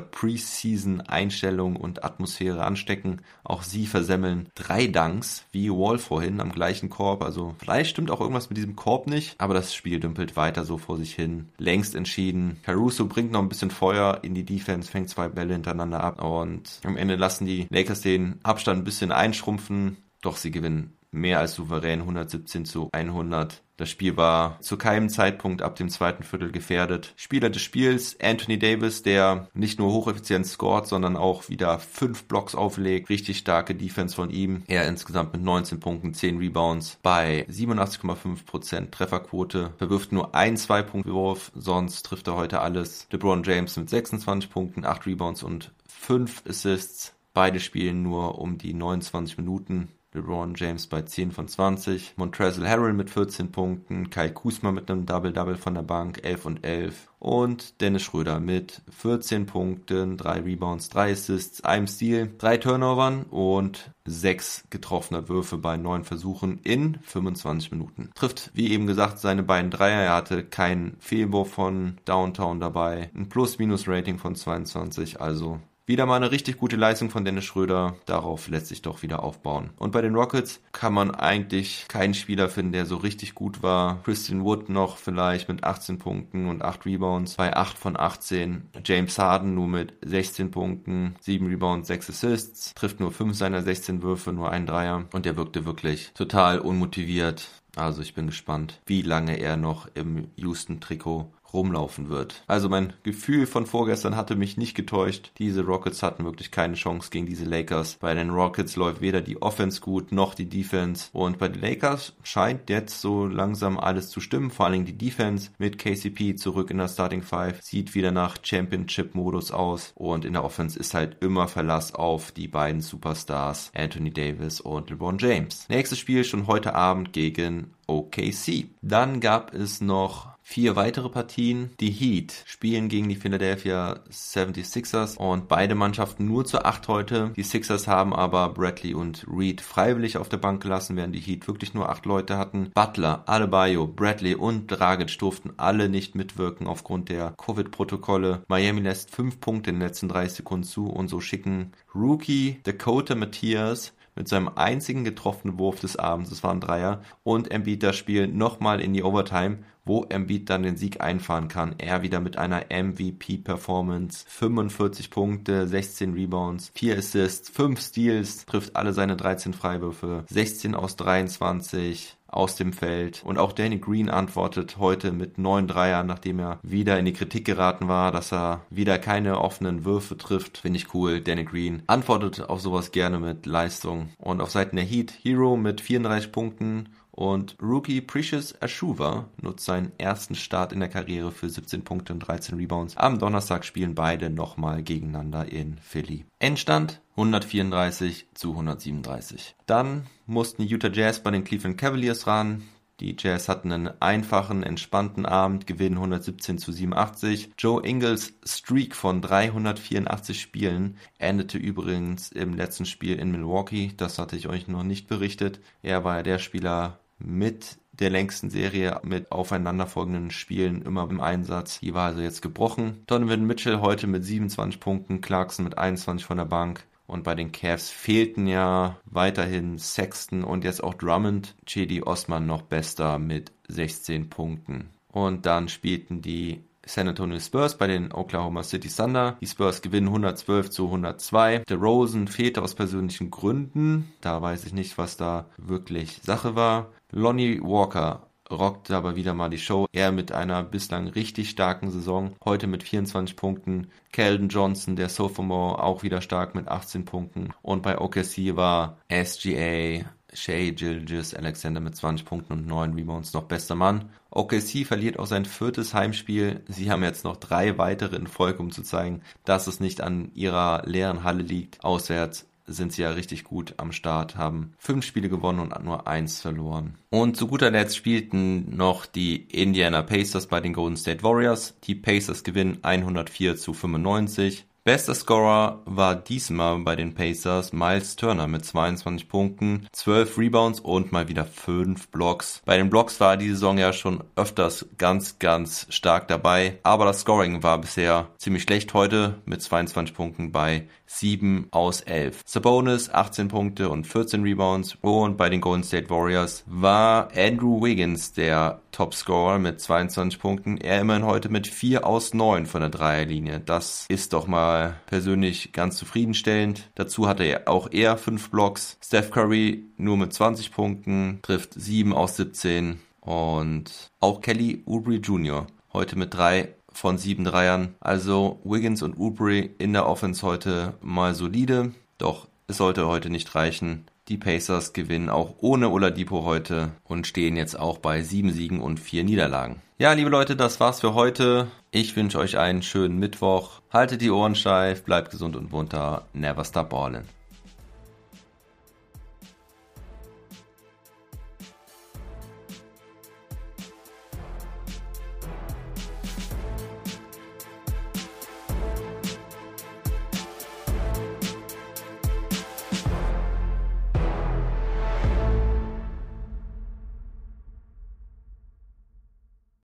Preseason-Einstellung 0.00 1.76
und 1.76 2.04
Atmosphäre 2.04 2.64
anstecken. 2.64 3.20
Auch 3.44 3.62
sie 3.62 3.86
versemmeln 3.86 4.48
drei 4.54 4.86
Dunks, 4.86 5.44
wie 5.52 5.70
Wall 5.70 5.98
vorhin, 5.98 6.40
am 6.40 6.52
gleichen 6.52 6.88
Korb. 6.88 7.22
Also 7.22 7.54
vielleicht 7.58 7.90
stimmt 7.90 8.10
auch 8.10 8.20
irgendwas 8.20 8.48
mit 8.48 8.56
diesem 8.56 8.76
Korb 8.76 9.06
nicht, 9.06 9.34
aber 9.38 9.54
das 9.54 9.74
Spiel 9.74 10.00
dümpelt 10.00 10.36
weiter 10.36 10.64
so 10.64 10.78
vor 10.78 10.96
sich 10.96 11.14
hin. 11.14 11.48
Längst 11.58 11.94
entschieden. 11.94 12.58
Caruso 12.62 13.06
bringt 13.06 13.32
noch 13.32 13.40
ein 13.40 13.48
bisschen 13.48 13.70
Feuer 13.70 14.20
in 14.22 14.34
die 14.34 14.44
Defense, 14.44 14.90
fängt 14.90 15.10
zwei 15.10 15.28
Bälle 15.28 15.52
hintereinander 15.52 16.02
ab 16.02 16.22
und 16.22 16.80
am 16.84 16.96
Ende 16.96 17.16
lassen 17.16 17.46
die 17.46 17.66
Lakers 17.70 18.00
den 18.00 18.40
Abstand 18.42 18.80
ein 18.80 18.84
bisschen 18.84 19.12
einschrumpfen. 19.12 19.98
Doch 20.22 20.36
sie 20.36 20.52
gewinnen 20.52 20.96
mehr 21.12 21.38
als 21.38 21.54
souverän 21.54 22.00
117 22.00 22.64
zu 22.64 22.88
100. 22.92 23.62
Das 23.76 23.90
Spiel 23.90 24.16
war 24.16 24.60
zu 24.60 24.76
keinem 24.76 25.08
Zeitpunkt 25.08 25.62
ab 25.62 25.76
dem 25.76 25.88
zweiten 25.88 26.22
Viertel 26.22 26.52
gefährdet. 26.52 27.14
Spieler 27.16 27.50
des 27.50 27.62
Spiels 27.62 28.16
Anthony 28.20 28.58
Davis, 28.58 29.02
der 29.02 29.48
nicht 29.54 29.78
nur 29.78 29.92
hocheffizient 29.92 30.46
scored, 30.46 30.86
sondern 30.86 31.16
auch 31.16 31.48
wieder 31.48 31.78
fünf 31.78 32.24
Blocks 32.24 32.54
auflegt. 32.54 33.08
Richtig 33.08 33.38
starke 33.38 33.74
Defense 33.74 34.14
von 34.14 34.30
ihm. 34.30 34.62
Er 34.68 34.86
insgesamt 34.86 35.32
mit 35.32 35.42
19 35.42 35.80
Punkten, 35.80 36.14
10 36.14 36.38
Rebounds 36.38 36.98
bei 37.02 37.46
87,5% 37.50 38.90
Trefferquote. 38.90 39.72
Verwirft 39.78 40.12
nur 40.12 40.34
ein 40.34 40.56
Zwei-Punkt-Wurf, 40.56 41.50
sonst 41.54 42.04
trifft 42.04 42.28
er 42.28 42.36
heute 42.36 42.60
alles. 42.60 43.08
LeBron 43.10 43.42
James 43.42 43.76
mit 43.76 43.90
26 43.90 44.50
Punkten, 44.50 44.84
8 44.84 45.06
Rebounds 45.06 45.42
und 45.42 45.72
5 45.88 46.44
Assists. 46.48 47.14
Beide 47.34 47.60
spielen 47.60 48.02
nur 48.02 48.38
um 48.38 48.58
die 48.58 48.74
29 48.74 49.38
Minuten. 49.38 49.88
LeBron 50.14 50.54
James 50.56 50.86
bei 50.86 51.02
10 51.02 51.32
von 51.32 51.48
20, 51.48 52.14
Montrezl 52.16 52.68
Harrell 52.68 52.92
mit 52.92 53.10
14 53.10 53.50
Punkten, 53.50 54.10
Kai 54.10 54.28
Kusma 54.28 54.70
mit 54.70 54.90
einem 54.90 55.06
Double-Double 55.06 55.56
von 55.56 55.74
der 55.74 55.82
Bank, 55.82 56.20
11 56.22 56.46
und 56.46 56.64
11 56.64 57.08
und 57.18 57.80
Dennis 57.80 58.02
Schröder 58.02 58.40
mit 58.40 58.82
14 58.90 59.46
Punkten, 59.46 60.16
3 60.16 60.40
Rebounds, 60.40 60.88
3 60.90 61.12
Assists, 61.12 61.64
einem 61.64 61.86
Steal, 61.86 62.28
3 62.36 62.56
Turnovern 62.58 63.22
und 63.24 63.92
6 64.04 64.64
getroffene 64.70 65.28
Würfe 65.28 65.56
bei 65.56 65.76
9 65.76 66.04
Versuchen 66.04 66.58
in 66.62 66.98
25 67.02 67.70
Minuten. 67.70 68.10
Trifft, 68.14 68.50
wie 68.54 68.72
eben 68.72 68.86
gesagt, 68.86 69.18
seine 69.18 69.42
beiden 69.42 69.70
Dreier. 69.70 70.02
Er 70.02 70.14
hatte 70.14 70.44
keinen 70.44 70.96
Fehlwurf 70.98 71.52
von 71.52 71.98
Downtown 72.04 72.60
dabei. 72.60 73.10
Ein 73.14 73.28
Plus-Minus-Rating 73.28 74.18
von 74.18 74.34
22, 74.34 75.20
also 75.20 75.60
wieder 75.86 76.06
mal 76.06 76.16
eine 76.16 76.30
richtig 76.30 76.58
gute 76.58 76.76
Leistung 76.76 77.10
von 77.10 77.24
Dennis 77.24 77.44
Schröder. 77.44 77.96
Darauf 78.06 78.48
lässt 78.48 78.68
sich 78.68 78.82
doch 78.82 79.02
wieder 79.02 79.22
aufbauen. 79.22 79.70
Und 79.76 79.92
bei 79.92 80.00
den 80.00 80.14
Rockets 80.14 80.60
kann 80.72 80.94
man 80.94 81.10
eigentlich 81.10 81.86
keinen 81.88 82.14
Spieler 82.14 82.48
finden, 82.48 82.72
der 82.72 82.86
so 82.86 82.96
richtig 82.96 83.34
gut 83.34 83.62
war. 83.62 84.02
Christian 84.04 84.44
Wood 84.44 84.68
noch 84.68 84.96
vielleicht 84.96 85.48
mit 85.48 85.64
18 85.64 85.98
Punkten 85.98 86.48
und 86.48 86.62
8 86.62 86.86
Rebounds 86.86 87.34
bei 87.34 87.56
8 87.56 87.76
von 87.76 87.98
18. 87.98 88.70
James 88.84 89.18
Harden 89.18 89.54
nur 89.54 89.66
mit 89.66 89.94
16 90.04 90.50
Punkten, 90.50 91.16
7 91.20 91.46
Rebounds, 91.46 91.88
6 91.88 92.10
Assists, 92.10 92.74
trifft 92.74 93.00
nur 93.00 93.10
5 93.10 93.36
seiner 93.36 93.62
16 93.62 94.02
Würfe, 94.02 94.32
nur 94.32 94.50
ein 94.50 94.66
Dreier. 94.66 95.06
Und 95.12 95.26
er 95.26 95.36
wirkte 95.36 95.64
wirklich 95.64 96.12
total 96.14 96.60
unmotiviert. 96.60 97.48
Also 97.76 98.02
ich 98.02 98.14
bin 98.14 98.26
gespannt, 98.26 98.80
wie 98.86 99.02
lange 99.02 99.38
er 99.38 99.56
noch 99.56 99.88
im 99.94 100.28
Houston-Trikot 100.36 101.32
rumlaufen 101.52 102.08
wird. 102.08 102.42
Also 102.46 102.68
mein 102.68 102.92
Gefühl 103.02 103.46
von 103.46 103.66
vorgestern 103.66 104.16
hatte 104.16 104.36
mich 104.36 104.56
nicht 104.56 104.74
getäuscht. 104.74 105.32
Diese 105.38 105.62
Rockets 105.64 106.02
hatten 106.02 106.24
wirklich 106.24 106.50
keine 106.50 106.74
Chance 106.74 107.10
gegen 107.10 107.26
diese 107.26 107.44
Lakers. 107.44 107.98
Bei 108.00 108.14
den 108.14 108.30
Rockets 108.30 108.76
läuft 108.76 109.00
weder 109.00 109.20
die 109.20 109.40
Offense 109.40 109.80
gut 109.80 110.12
noch 110.12 110.34
die 110.34 110.48
Defense. 110.48 111.08
Und 111.12 111.38
bei 111.38 111.48
den 111.48 111.60
Lakers 111.60 112.14
scheint 112.22 112.70
jetzt 112.70 113.00
so 113.00 113.26
langsam 113.26 113.78
alles 113.78 114.08
zu 114.08 114.20
stimmen. 114.20 114.50
Vor 114.50 114.66
allem 114.66 114.84
die 114.84 114.96
Defense 114.96 115.50
mit 115.58 115.78
KCP 115.78 116.36
zurück 116.36 116.70
in 116.70 116.78
der 116.78 116.88
Starting 116.88 117.22
Five 117.22 117.62
sieht 117.62 117.94
wieder 117.94 118.12
nach 118.12 118.36
Championship-Modus 118.42 119.50
aus. 119.50 119.92
Und 119.94 120.24
in 120.24 120.34
der 120.34 120.44
Offense 120.44 120.78
ist 120.78 120.94
halt 120.94 121.22
immer 121.22 121.48
Verlass 121.48 121.94
auf 121.94 122.32
die 122.32 122.48
beiden 122.48 122.80
Superstars 122.80 123.70
Anthony 123.74 124.10
Davis 124.10 124.60
und 124.60 124.90
LeBron 124.90 125.18
James. 125.18 125.66
Nächstes 125.68 125.98
Spiel 125.98 126.24
schon 126.24 126.46
heute 126.46 126.74
Abend 126.74 127.12
gegen 127.12 127.74
OKC. 127.86 128.68
Dann 128.80 129.20
gab 129.20 129.54
es 129.54 129.80
noch 129.80 130.31
vier 130.42 130.76
weitere 130.76 131.08
Partien. 131.08 131.70
Die 131.80 131.90
Heat 131.90 132.42
spielen 132.46 132.88
gegen 132.88 133.08
die 133.08 133.16
Philadelphia 133.16 134.00
76ers 134.10 135.16
und 135.16 135.48
beide 135.48 135.74
Mannschaften 135.74 136.26
nur 136.26 136.44
zu 136.44 136.64
acht 136.64 136.88
heute. 136.88 137.32
Die 137.36 137.42
Sixers 137.42 137.86
haben 137.86 138.14
aber 138.14 138.50
Bradley 138.50 138.94
und 138.94 139.24
Reed 139.28 139.60
freiwillig 139.60 140.18
auf 140.18 140.28
der 140.28 140.36
Bank 140.36 140.62
gelassen, 140.62 140.96
während 140.96 141.14
die 141.14 141.20
Heat 141.20 141.46
wirklich 141.46 141.74
nur 141.74 141.88
acht 141.88 142.04
Leute 142.06 142.36
hatten. 142.36 142.70
Butler, 142.74 143.22
Adebayo, 143.26 143.86
Bradley 143.86 144.34
und 144.34 144.66
Dragic 144.66 145.18
durften 145.18 145.52
alle 145.56 145.88
nicht 145.88 146.14
mitwirken 146.14 146.66
aufgrund 146.66 147.08
der 147.08 147.34
Covid-Protokolle. 147.36 148.42
Miami 148.48 148.80
lässt 148.80 149.10
fünf 149.10 149.40
Punkte 149.40 149.70
in 149.70 149.76
den 149.76 149.86
letzten 149.88 150.08
30 150.08 150.38
Sekunden 150.38 150.64
zu 150.64 150.86
und 150.86 151.08
so 151.08 151.20
schicken 151.20 151.72
Rookie 151.94 152.60
Dakota 152.64 153.14
Matthias 153.14 153.92
mit 154.14 154.28
seinem 154.28 154.50
einzigen 154.56 155.04
getroffenen 155.04 155.58
Wurf 155.58 155.80
des 155.80 155.96
Abends, 155.96 156.30
das 156.30 156.42
war 156.42 156.52
ein 156.52 156.60
Dreier, 156.60 157.02
und 157.22 157.50
Embiid 157.50 157.82
das 157.82 157.96
Spiel 157.96 158.26
nochmal 158.28 158.80
in 158.80 158.92
die 158.92 159.02
Overtime, 159.02 159.58
wo 159.84 160.04
Embiid 160.04 160.48
dann 160.48 160.62
den 160.62 160.76
Sieg 160.76 161.00
einfahren 161.00 161.48
kann. 161.48 161.74
Er 161.78 162.02
wieder 162.02 162.20
mit 162.20 162.38
einer 162.38 162.66
MVP-Performance, 162.70 164.24
45 164.28 165.10
Punkte, 165.10 165.66
16 165.66 166.14
Rebounds, 166.14 166.70
4 166.74 166.98
Assists, 166.98 167.48
5 167.50 167.80
Steals, 167.80 168.46
trifft 168.46 168.76
alle 168.76 168.92
seine 168.92 169.16
13 169.16 169.54
Freiwürfe, 169.54 170.24
16 170.28 170.74
aus 170.74 170.96
23, 170.96 172.16
aus 172.32 172.56
dem 172.56 172.72
Feld. 172.72 173.22
Und 173.24 173.38
auch 173.38 173.52
Danny 173.52 173.78
Green 173.78 174.08
antwortet 174.08 174.78
heute 174.78 175.12
mit 175.12 175.38
neun 175.38 175.68
Dreiern, 175.68 176.06
nachdem 176.06 176.40
er 176.40 176.58
wieder 176.62 176.98
in 176.98 177.04
die 177.04 177.12
Kritik 177.12 177.44
geraten 177.44 177.86
war, 177.86 178.10
dass 178.10 178.32
er 178.32 178.62
wieder 178.70 178.98
keine 178.98 179.40
offenen 179.40 179.84
Würfe 179.84 180.16
trifft. 180.16 180.58
Finde 180.58 180.78
ich 180.78 180.92
cool. 180.94 181.20
Danny 181.20 181.44
Green 181.44 181.82
antwortet 181.86 182.40
auf 182.40 182.60
sowas 182.60 182.90
gerne 182.90 183.20
mit 183.20 183.46
Leistung. 183.46 184.08
Und 184.18 184.40
auf 184.40 184.50
Seiten 184.50 184.76
der 184.76 184.84
Heat 184.84 185.12
Hero 185.22 185.56
mit 185.56 185.80
34 185.80 186.32
Punkten 186.32 186.88
und 187.12 187.56
Rookie 187.62 188.00
Precious 188.00 188.60
Ashuva 188.60 189.28
nutzt 189.40 189.66
seinen 189.66 189.92
ersten 189.98 190.34
Start 190.34 190.72
in 190.72 190.80
der 190.80 190.88
Karriere 190.88 191.30
für 191.30 191.48
17 191.48 191.84
Punkte 191.84 192.14
und 192.14 192.20
13 192.20 192.56
Rebounds. 192.58 192.96
Am 192.96 193.18
Donnerstag 193.18 193.64
spielen 193.64 193.94
beide 193.94 194.30
nochmal 194.30 194.82
gegeneinander 194.82 195.50
in 195.52 195.76
Philly. 195.78 196.24
Endstand 196.38 197.02
134 197.16 198.26
zu 198.32 198.52
137. 198.52 199.54
Dann 199.66 200.06
mussten 200.26 200.62
Utah 200.62 200.90
Jazz 200.90 201.22
bei 201.22 201.30
den 201.30 201.44
Cleveland 201.44 201.76
Cavaliers 201.76 202.26
ran. 202.26 202.62
Die 203.00 203.16
Jazz 203.18 203.48
hatten 203.48 203.72
einen 203.72 203.90
einfachen, 204.00 204.62
entspannten 204.62 205.26
Abend, 205.26 205.66
gewinnen 205.66 205.96
117 205.96 206.58
zu 206.58 206.72
87. 206.72 207.50
Joe 207.58 207.84
Ingles 207.84 208.34
Streak 208.44 208.94
von 208.94 209.20
384 209.20 210.40
Spielen 210.40 210.96
endete 211.18 211.58
übrigens 211.58 212.30
im 212.30 212.54
letzten 212.54 212.86
Spiel 212.86 213.18
in 213.18 213.32
Milwaukee. 213.32 213.92
Das 213.96 214.18
hatte 214.18 214.36
ich 214.36 214.48
euch 214.48 214.68
noch 214.68 214.84
nicht 214.84 215.08
berichtet. 215.08 215.60
Er 215.82 216.04
war 216.04 216.18
ja 216.18 216.22
der 216.22 216.38
Spieler 216.38 217.00
mit 217.24 217.78
der 217.92 218.10
längsten 218.10 218.50
Serie 218.50 219.00
mit 219.04 219.30
aufeinanderfolgenden 219.30 220.30
Spielen 220.30 220.82
immer 220.82 221.08
im 221.08 221.20
Einsatz. 221.20 221.80
Die 221.80 221.94
war 221.94 222.06
also 222.06 222.20
jetzt 222.20 222.42
gebrochen. 222.42 223.02
Donovan 223.06 223.46
Mitchell 223.46 223.80
heute 223.80 224.06
mit 224.06 224.24
27 224.24 224.80
Punkten, 224.80 225.20
Clarkson 225.20 225.64
mit 225.64 225.78
21 225.78 226.24
von 226.24 226.38
der 226.38 226.46
Bank. 226.46 226.84
Und 227.06 227.24
bei 227.24 227.34
den 227.34 227.52
Cavs 227.52 227.90
fehlten 227.90 228.46
ja 228.46 228.96
weiterhin 229.04 229.78
Sexton 229.78 230.44
und 230.44 230.64
jetzt 230.64 230.82
auch 230.82 230.94
Drummond. 230.94 231.54
Chedi 231.66 232.02
Osman 232.02 232.46
noch 232.46 232.62
bester 232.62 233.18
mit 233.18 233.52
16 233.68 234.30
Punkten. 234.30 234.88
Und 235.08 235.44
dann 235.44 235.68
spielten 235.68 236.22
die 236.22 236.62
San 236.84 237.06
Antonio 237.06 237.38
Spurs 237.38 237.78
bei 237.78 237.86
den 237.86 238.12
Oklahoma 238.12 238.62
City 238.64 238.88
Thunder. 238.88 239.36
Die 239.40 239.46
Spurs 239.46 239.82
gewinnen 239.82 240.08
112 240.08 240.70
zu 240.70 240.86
102. 240.86 241.64
Der 241.68 241.76
Rosen 241.76 242.26
fehlte 242.26 242.62
aus 242.62 242.74
persönlichen 242.74 243.30
Gründen. 243.30 244.12
Da 244.20 244.42
weiß 244.42 244.64
ich 244.64 244.72
nicht, 244.72 244.98
was 244.98 245.16
da 245.16 245.46
wirklich 245.58 246.20
Sache 246.22 246.56
war. 246.56 246.90
Lonnie 247.14 247.60
Walker 247.60 248.26
rockt 248.50 248.90
aber 248.90 249.16
wieder 249.16 249.34
mal 249.34 249.50
die 249.50 249.58
Show. 249.58 249.86
Er 249.92 250.12
mit 250.12 250.32
einer 250.32 250.62
bislang 250.62 251.08
richtig 251.08 251.50
starken 251.50 251.90
Saison. 251.90 252.34
Heute 252.42 252.66
mit 252.66 252.82
24 252.82 253.36
Punkten. 253.36 253.88
Keldon 254.12 254.48
Johnson, 254.48 254.96
der 254.96 255.10
Sophomore, 255.10 255.82
auch 255.82 256.02
wieder 256.02 256.22
stark 256.22 256.54
mit 256.54 256.68
18 256.68 257.04
Punkten. 257.04 257.50
Und 257.60 257.82
bei 257.82 257.98
OKC 257.98 258.56
war 258.56 258.96
SGA 259.10 260.06
Shea 260.34 260.70
Gilgis 260.70 261.34
Alexander 261.34 261.80
mit 261.80 261.94
20 261.94 262.24
Punkten 262.24 262.54
und 262.54 262.66
9 262.66 262.94
Rebounds 262.94 263.34
noch 263.34 263.44
bester 263.44 263.74
Mann. 263.74 264.08
OKC 264.30 264.86
verliert 264.86 265.18
auch 265.18 265.26
sein 265.26 265.44
viertes 265.44 265.92
Heimspiel. 265.92 266.62
Sie 266.68 266.90
haben 266.90 267.02
jetzt 267.02 267.24
noch 267.24 267.36
drei 267.36 267.76
weitere 267.76 268.16
in 268.16 268.26
Folge, 268.26 268.60
um 268.60 268.70
zu 268.70 268.82
zeigen, 268.82 269.20
dass 269.44 269.66
es 269.66 269.80
nicht 269.80 270.00
an 270.00 270.30
ihrer 270.34 270.84
leeren 270.86 271.24
Halle 271.24 271.42
liegt. 271.42 271.84
Auswärts 271.84 272.46
sind 272.66 272.92
sie 272.92 273.02
ja 273.02 273.10
richtig 273.10 273.44
gut 273.44 273.74
am 273.76 273.92
Start, 273.92 274.36
haben 274.36 274.74
fünf 274.78 275.04
Spiele 275.04 275.28
gewonnen 275.28 275.60
und 275.60 275.84
nur 275.84 276.06
eins 276.06 276.40
verloren. 276.40 276.94
Und 277.10 277.36
zu 277.36 277.46
guter 277.46 277.70
Letzt 277.70 277.96
spielten 277.96 278.76
noch 278.76 279.06
die 279.06 279.36
Indiana 279.36 280.02
Pacers 280.02 280.46
bei 280.46 280.60
den 280.60 280.72
Golden 280.72 280.96
State 280.96 281.22
Warriors. 281.22 281.74
Die 281.84 281.94
Pacers 281.94 282.44
gewinnen 282.44 282.78
104 282.82 283.56
zu 283.56 283.74
95. 283.74 284.66
Bester 284.84 285.14
Scorer 285.14 285.80
war 285.84 286.16
diesmal 286.16 286.76
bei 286.80 286.96
den 286.96 287.14
Pacers 287.14 287.72
Miles 287.72 288.16
Turner 288.16 288.48
mit 288.48 288.64
22 288.64 289.28
Punkten, 289.28 289.86
12 289.92 290.36
Rebounds 290.36 290.80
und 290.80 291.12
mal 291.12 291.28
wieder 291.28 291.44
5 291.44 292.08
Blocks. 292.08 292.62
Bei 292.64 292.76
den 292.76 292.90
Blocks 292.90 293.20
war 293.20 293.36
die 293.36 293.50
Saison 293.50 293.78
ja 293.78 293.92
schon 293.92 294.24
öfters 294.34 294.86
ganz, 294.98 295.38
ganz 295.38 295.86
stark 295.90 296.26
dabei, 296.26 296.80
aber 296.82 297.04
das 297.04 297.20
Scoring 297.20 297.62
war 297.62 297.80
bisher 297.80 298.30
ziemlich 298.38 298.64
schlecht 298.64 298.92
heute 298.92 299.40
mit 299.44 299.62
22 299.62 300.16
Punkten 300.16 300.50
bei 300.50 300.88
7 301.18 301.68
aus 301.70 302.00
11. 302.00 302.40
Sabonis 302.44 303.10
18 303.10 303.48
Punkte 303.48 303.90
und 303.90 304.06
14 304.06 304.42
Rebounds 304.42 304.96
und 305.00 305.36
bei 305.36 305.48
den 305.48 305.60
Golden 305.60 305.84
State 305.84 306.10
Warriors 306.10 306.64
war 306.66 307.28
Andrew 307.36 307.82
Wiggins 307.82 308.32
der 308.32 308.80
Topscorer 308.92 309.58
mit 309.58 309.80
22 309.80 310.40
Punkten. 310.40 310.76
Er 310.78 311.00
immerhin 311.00 311.24
heute 311.24 311.48
mit 311.48 311.66
4 311.66 312.06
aus 312.06 312.34
9 312.34 312.66
von 312.66 312.80
der 312.80 312.90
Dreierlinie. 312.90 313.60
Das 313.60 314.06
ist 314.08 314.32
doch 314.32 314.46
mal 314.46 314.96
persönlich 315.06 315.72
ganz 315.72 315.96
zufriedenstellend. 315.96 316.90
Dazu 316.94 317.28
hatte 317.28 317.44
er 317.44 317.68
auch 317.68 317.88
er 317.92 318.16
5 318.16 318.50
Blocks. 318.50 318.98
Steph 319.02 319.30
Curry 319.30 319.84
nur 319.96 320.16
mit 320.16 320.32
20 320.32 320.72
Punkten, 320.72 321.40
trifft 321.42 321.74
7 321.74 322.12
aus 322.12 322.36
17 322.36 322.98
und 323.20 324.10
auch 324.20 324.40
Kelly 324.40 324.82
Oubre 324.86 325.14
Jr. 325.14 325.66
heute 325.92 326.18
mit 326.18 326.34
3 326.34 326.74
von 326.94 327.18
7 327.18 327.44
Dreiern. 327.44 327.94
Also 328.00 328.60
Wiggins 328.64 329.02
und 329.02 329.18
Oubre 329.18 329.58
in 329.58 329.92
der 329.92 330.06
Offense 330.06 330.46
heute 330.46 330.94
mal 331.00 331.34
solide. 331.34 331.92
Doch 332.18 332.48
es 332.66 332.76
sollte 332.76 333.06
heute 333.06 333.30
nicht 333.30 333.54
reichen. 333.54 334.04
Die 334.28 334.38
Pacers 334.38 334.92
gewinnen 334.92 335.28
auch 335.28 335.56
ohne 335.58 335.90
Oladipo 335.90 336.44
heute 336.44 336.92
und 337.04 337.26
stehen 337.26 337.56
jetzt 337.56 337.78
auch 337.78 337.98
bei 337.98 338.22
sieben 338.22 338.52
Siegen 338.52 338.80
und 338.80 339.00
vier 339.00 339.24
Niederlagen. 339.24 339.82
Ja, 339.98 340.12
liebe 340.12 340.30
Leute, 340.30 340.56
das 340.56 340.80
war's 340.80 341.00
für 341.00 341.14
heute. 341.14 341.66
Ich 341.90 342.16
wünsche 342.16 342.38
euch 342.38 342.56
einen 342.56 342.82
schönen 342.82 343.18
Mittwoch. 343.18 343.80
Haltet 343.92 344.20
die 344.20 344.30
Ohren 344.30 344.54
steif, 344.54 345.02
bleibt 345.02 345.30
gesund 345.32 345.56
und 345.56 345.72
munter. 345.72 346.26
Never 346.32 346.64
stop 346.64 346.90
ballin'. 346.90 347.24